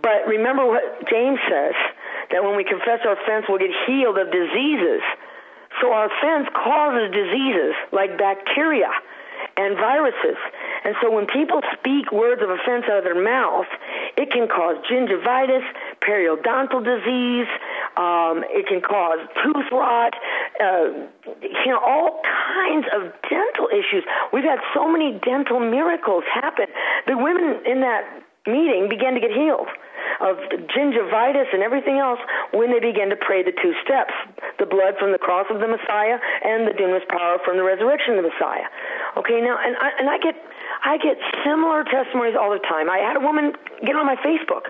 [0.00, 0.80] But remember what
[1.12, 1.76] James says
[2.32, 5.04] that when we confess our offense, we'll get healed of diseases.
[5.84, 8.88] So our offense causes diseases like bacteria
[9.56, 10.38] and viruses.
[10.84, 13.66] And so when people speak words of offense out of their mouth,
[14.16, 15.64] it can cause gingivitis,
[16.00, 17.48] periodontal disease,
[17.96, 20.14] um, it can cause tooth rot,
[20.60, 20.88] uh,
[21.42, 24.04] you know, all kinds of dental issues.
[24.32, 26.66] We've had so many dental miracles happen.
[27.06, 29.68] The women in that meeting began to get healed
[30.20, 30.36] of
[30.74, 32.20] gingivitis and everything else
[32.52, 34.12] when they began to pray the two steps
[34.60, 38.20] the blood from the cross of the Messiah and the dunamis power from the resurrection
[38.20, 38.68] of the Messiah.
[39.16, 40.36] Okay, now, and I, and I get
[40.84, 42.88] I get similar testimonies all the time.
[42.88, 43.52] I had a woman
[43.84, 44.68] get on my Facebook,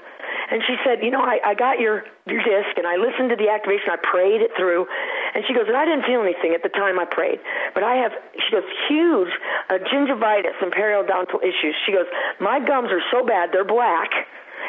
[0.50, 3.36] and she said, "You know, I, I got your your disc, and I listened to
[3.36, 3.90] the activation.
[3.90, 4.86] I prayed it through,
[5.34, 7.38] and she goes, and I didn't feel anything at the time I prayed,
[7.74, 9.32] but I have." She goes, "Huge
[9.68, 12.06] uh, gingivitis and periodontal issues." She goes,
[12.38, 14.10] "My gums are so bad; they're black,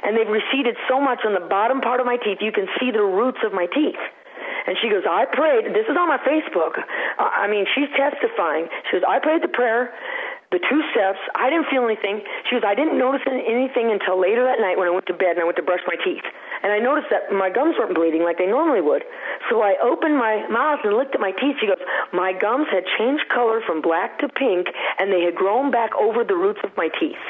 [0.04, 2.40] and they've receded so much on the bottom part of my teeth.
[2.42, 4.00] You can see the roots of my teeth."
[4.68, 5.74] And she goes, I prayed.
[5.74, 6.78] This is on my Facebook.
[7.18, 8.68] I mean, she's testifying.
[8.90, 9.94] She goes, I prayed the prayer,
[10.52, 11.18] the two steps.
[11.34, 12.22] I didn't feel anything.
[12.50, 15.40] She goes, I didn't notice anything until later that night when I went to bed
[15.40, 16.24] and I went to brush my teeth.
[16.62, 19.04] And I noticed that my gums weren't bleeding like they normally would.
[19.50, 21.58] So I opened my mouth and looked at my teeth.
[21.60, 21.82] She goes,
[22.14, 24.68] My gums had changed color from black to pink
[25.00, 27.24] and they had grown back over the roots of my teeth.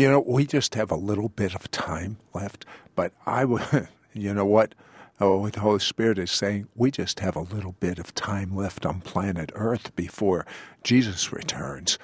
[0.00, 4.32] You know, we just have a little bit of time left, but I would, you
[4.32, 4.74] know what?
[5.20, 8.86] Oh, the Holy Spirit is saying, we just have a little bit of time left
[8.86, 10.46] on planet Earth before
[10.82, 11.98] Jesus returns.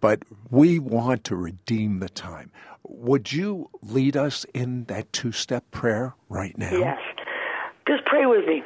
[0.00, 2.50] But we want to redeem the time.
[2.82, 6.72] Would you lead us in that two step prayer right now?
[6.72, 6.98] Yes.
[7.86, 8.64] Just pray with me.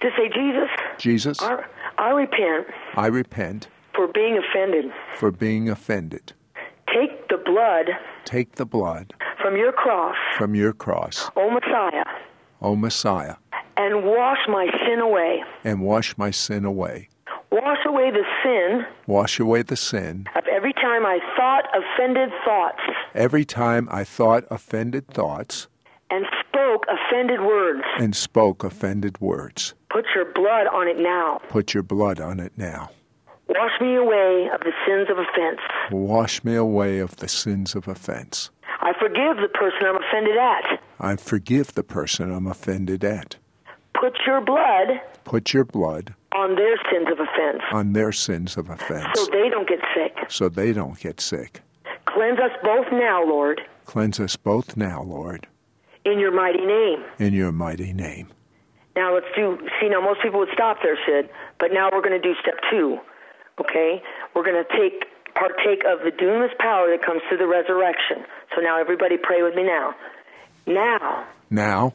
[0.00, 0.70] Just say, Jesus.
[0.98, 1.42] Jesus.
[1.42, 1.64] I,
[1.98, 2.68] I repent.
[2.94, 3.66] I repent.
[3.96, 4.92] For being offended.
[5.16, 6.34] For being offended.
[7.34, 7.90] Take the blood.
[8.24, 9.12] Take the blood.
[9.42, 10.14] From your cross.
[10.36, 11.30] From your cross.
[11.36, 12.04] O Messiah
[12.62, 13.34] O Messiah,
[13.76, 15.42] and wash my sin away.
[15.64, 17.08] And wash my sin away.
[17.50, 18.86] Wash away the sin.
[19.06, 20.26] Wash away the sin.
[20.36, 22.80] Of every time I thought offended thoughts.
[23.14, 25.66] Every time I thought offended thoughts.
[26.10, 27.82] And spoke offended words.
[27.98, 29.74] And spoke offended words.
[29.90, 31.40] Put your blood on it now.
[31.48, 32.90] Put your blood on it now.
[33.48, 35.60] Wash me away of the sins of offense.
[35.90, 38.50] Wash me away of the sins of offense.
[38.80, 40.80] I forgive the person I'm offended at.
[40.98, 43.36] I forgive the person I'm offended at.
[43.94, 45.00] Put your blood.
[45.24, 46.14] Put your blood.
[46.32, 47.62] On their sins of offense.
[47.72, 49.06] On their sins of offense.
[49.14, 50.16] So they don't get sick.
[50.28, 51.60] So they don't get sick.
[52.06, 53.60] Cleanse us both now, Lord.
[53.84, 55.46] Cleanse us both now, Lord.
[56.04, 57.04] In your mighty name.
[57.18, 58.28] In your mighty name.
[58.96, 61.28] Now let's do, see, now most people would stop there, Sid,
[61.58, 62.98] but now we're going to do step two.
[63.60, 64.02] Okay?
[64.34, 68.24] We're going to take partake of the dunamis power that comes through the resurrection.
[68.54, 69.94] So now everybody pray with me now.
[70.66, 71.26] Now.
[71.50, 71.94] Now.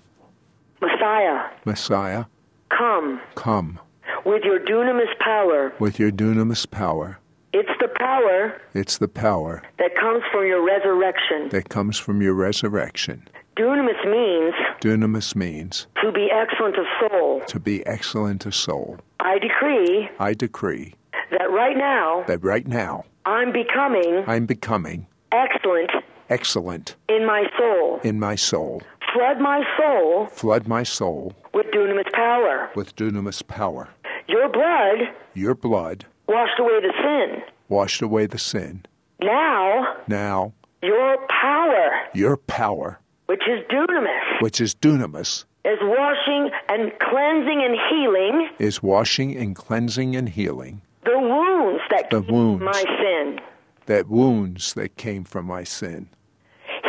[0.82, 1.50] Messiah.
[1.66, 2.26] Messiah.
[2.70, 3.20] Come.
[3.36, 3.80] Come.
[4.26, 5.74] With your dunamis power.
[5.80, 7.18] With your dunamis power.
[7.52, 8.62] It's the power.
[8.74, 9.64] It's the power.
[9.80, 11.50] That comes from your resurrection.
[11.50, 13.28] That comes from your resurrection.
[13.58, 14.54] Dunamis means.
[14.82, 15.88] Dunamis means.
[16.04, 17.42] To be excellent of soul.
[17.48, 19.00] To be excellent of soul.
[19.20, 20.10] I decree.
[20.20, 20.94] I decree
[21.32, 25.92] that right now that right now I'm becoming I'm becoming excellent
[26.30, 28.00] excellent in my soul.
[28.04, 28.82] in my soul.
[29.14, 32.70] Flood my soul Flood my soul with dunamis power.
[32.76, 33.90] with dunamis power.
[34.28, 35.00] Your blood
[35.34, 37.42] Your blood washed away the sin.
[37.70, 38.86] washed away the sin.
[39.22, 40.54] Now, Now,
[40.84, 47.76] your power, your power, which is dunamis, which is dunamis, is washing and cleansing and
[47.90, 52.64] healing is washing and cleansing and healing the wounds that The wounds.
[52.64, 53.40] my sin.
[53.86, 56.10] that wounds that came from my sin.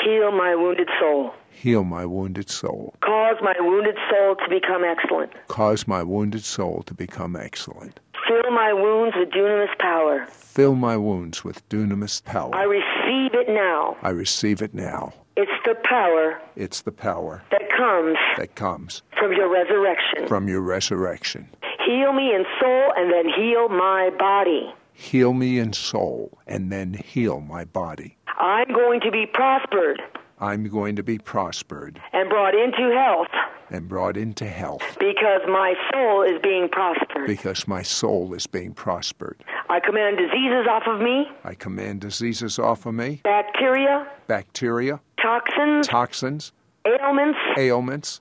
[0.04, 1.32] Heal my wounded soul.
[1.50, 2.94] Heal my wounded soul.
[3.00, 5.32] Cause my wounded soul to become excellent.
[5.48, 8.00] Cause my wounded soul to become excellent.
[8.28, 10.26] Fill my wounds with dunamis power.
[10.30, 12.54] Fill my wounds with dunamis power.
[12.54, 13.96] I receive it now.
[14.02, 15.12] I receive it now.
[15.36, 20.26] It's the power It's the power that comes that comes from your resurrection.
[20.28, 21.48] from your resurrection.
[21.86, 24.72] Heal me in soul and then heal my body.
[24.92, 28.16] Heal me in soul and then heal my body.
[28.38, 30.00] I'm going to be prospered.
[30.40, 32.00] I'm going to be prospered.
[32.12, 33.28] And brought into health.
[33.70, 34.82] And brought into health.
[34.98, 37.26] Because my soul is being prospered.
[37.26, 39.42] because my soul is being prospered.
[39.68, 45.86] I command diseases off of me, I command diseases off of me, bacteria, bacteria, toxins,
[45.86, 46.52] toxins,
[46.86, 48.18] ailments, ailments,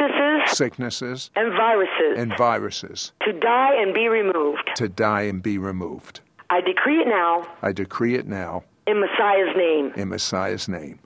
[0.00, 4.70] sicknesses, sicknesses, and viruses and viruses to die and be removed.
[4.76, 6.20] to die and be removed.
[6.48, 9.92] I decree it now I decree it now in Messiah's name.
[9.96, 10.98] in Messiah's name.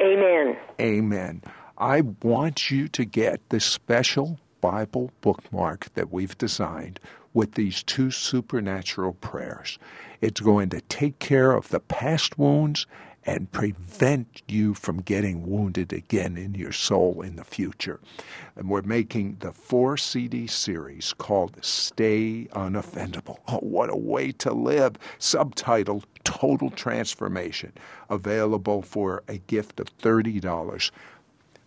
[0.00, 0.56] Amen.
[0.80, 1.42] Amen.
[1.76, 7.00] I want you to get this special Bible bookmark that we've designed
[7.34, 9.78] with these two supernatural prayers.
[10.20, 12.86] It's going to take care of the past wounds
[13.28, 18.00] and prevent you from getting wounded again in your soul in the future.
[18.56, 23.36] And we're making the four CD series called Stay Unoffendable.
[23.46, 24.94] Oh, what a way to live!
[25.18, 27.74] Subtitled Total Transformation.
[28.08, 30.90] Available for a gift of $30.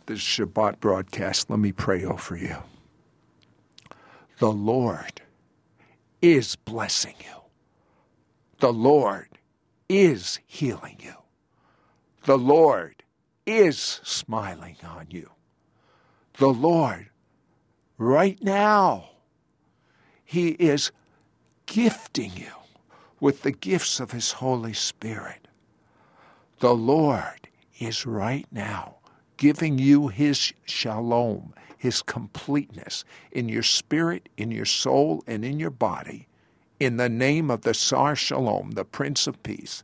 [0.07, 2.57] This Shabbat broadcast, let me pray over you.
[4.39, 5.21] The Lord
[6.23, 7.41] is blessing you.
[8.57, 9.27] The Lord
[9.87, 11.20] is healing you.
[12.23, 13.03] The Lord
[13.45, 15.31] is smiling on you.
[16.37, 17.09] The Lord,
[17.97, 19.09] right now,
[20.23, 20.91] He is
[21.65, 22.51] gifting you
[23.19, 25.47] with the gifts of His Holy Spirit.
[26.59, 27.47] The Lord
[27.79, 28.97] is right now
[29.37, 35.71] giving you His shalom, His completeness in your spirit, in your soul, and in your
[35.71, 36.27] body.
[36.79, 39.83] In the name of the Sar Shalom, the Prince of Peace,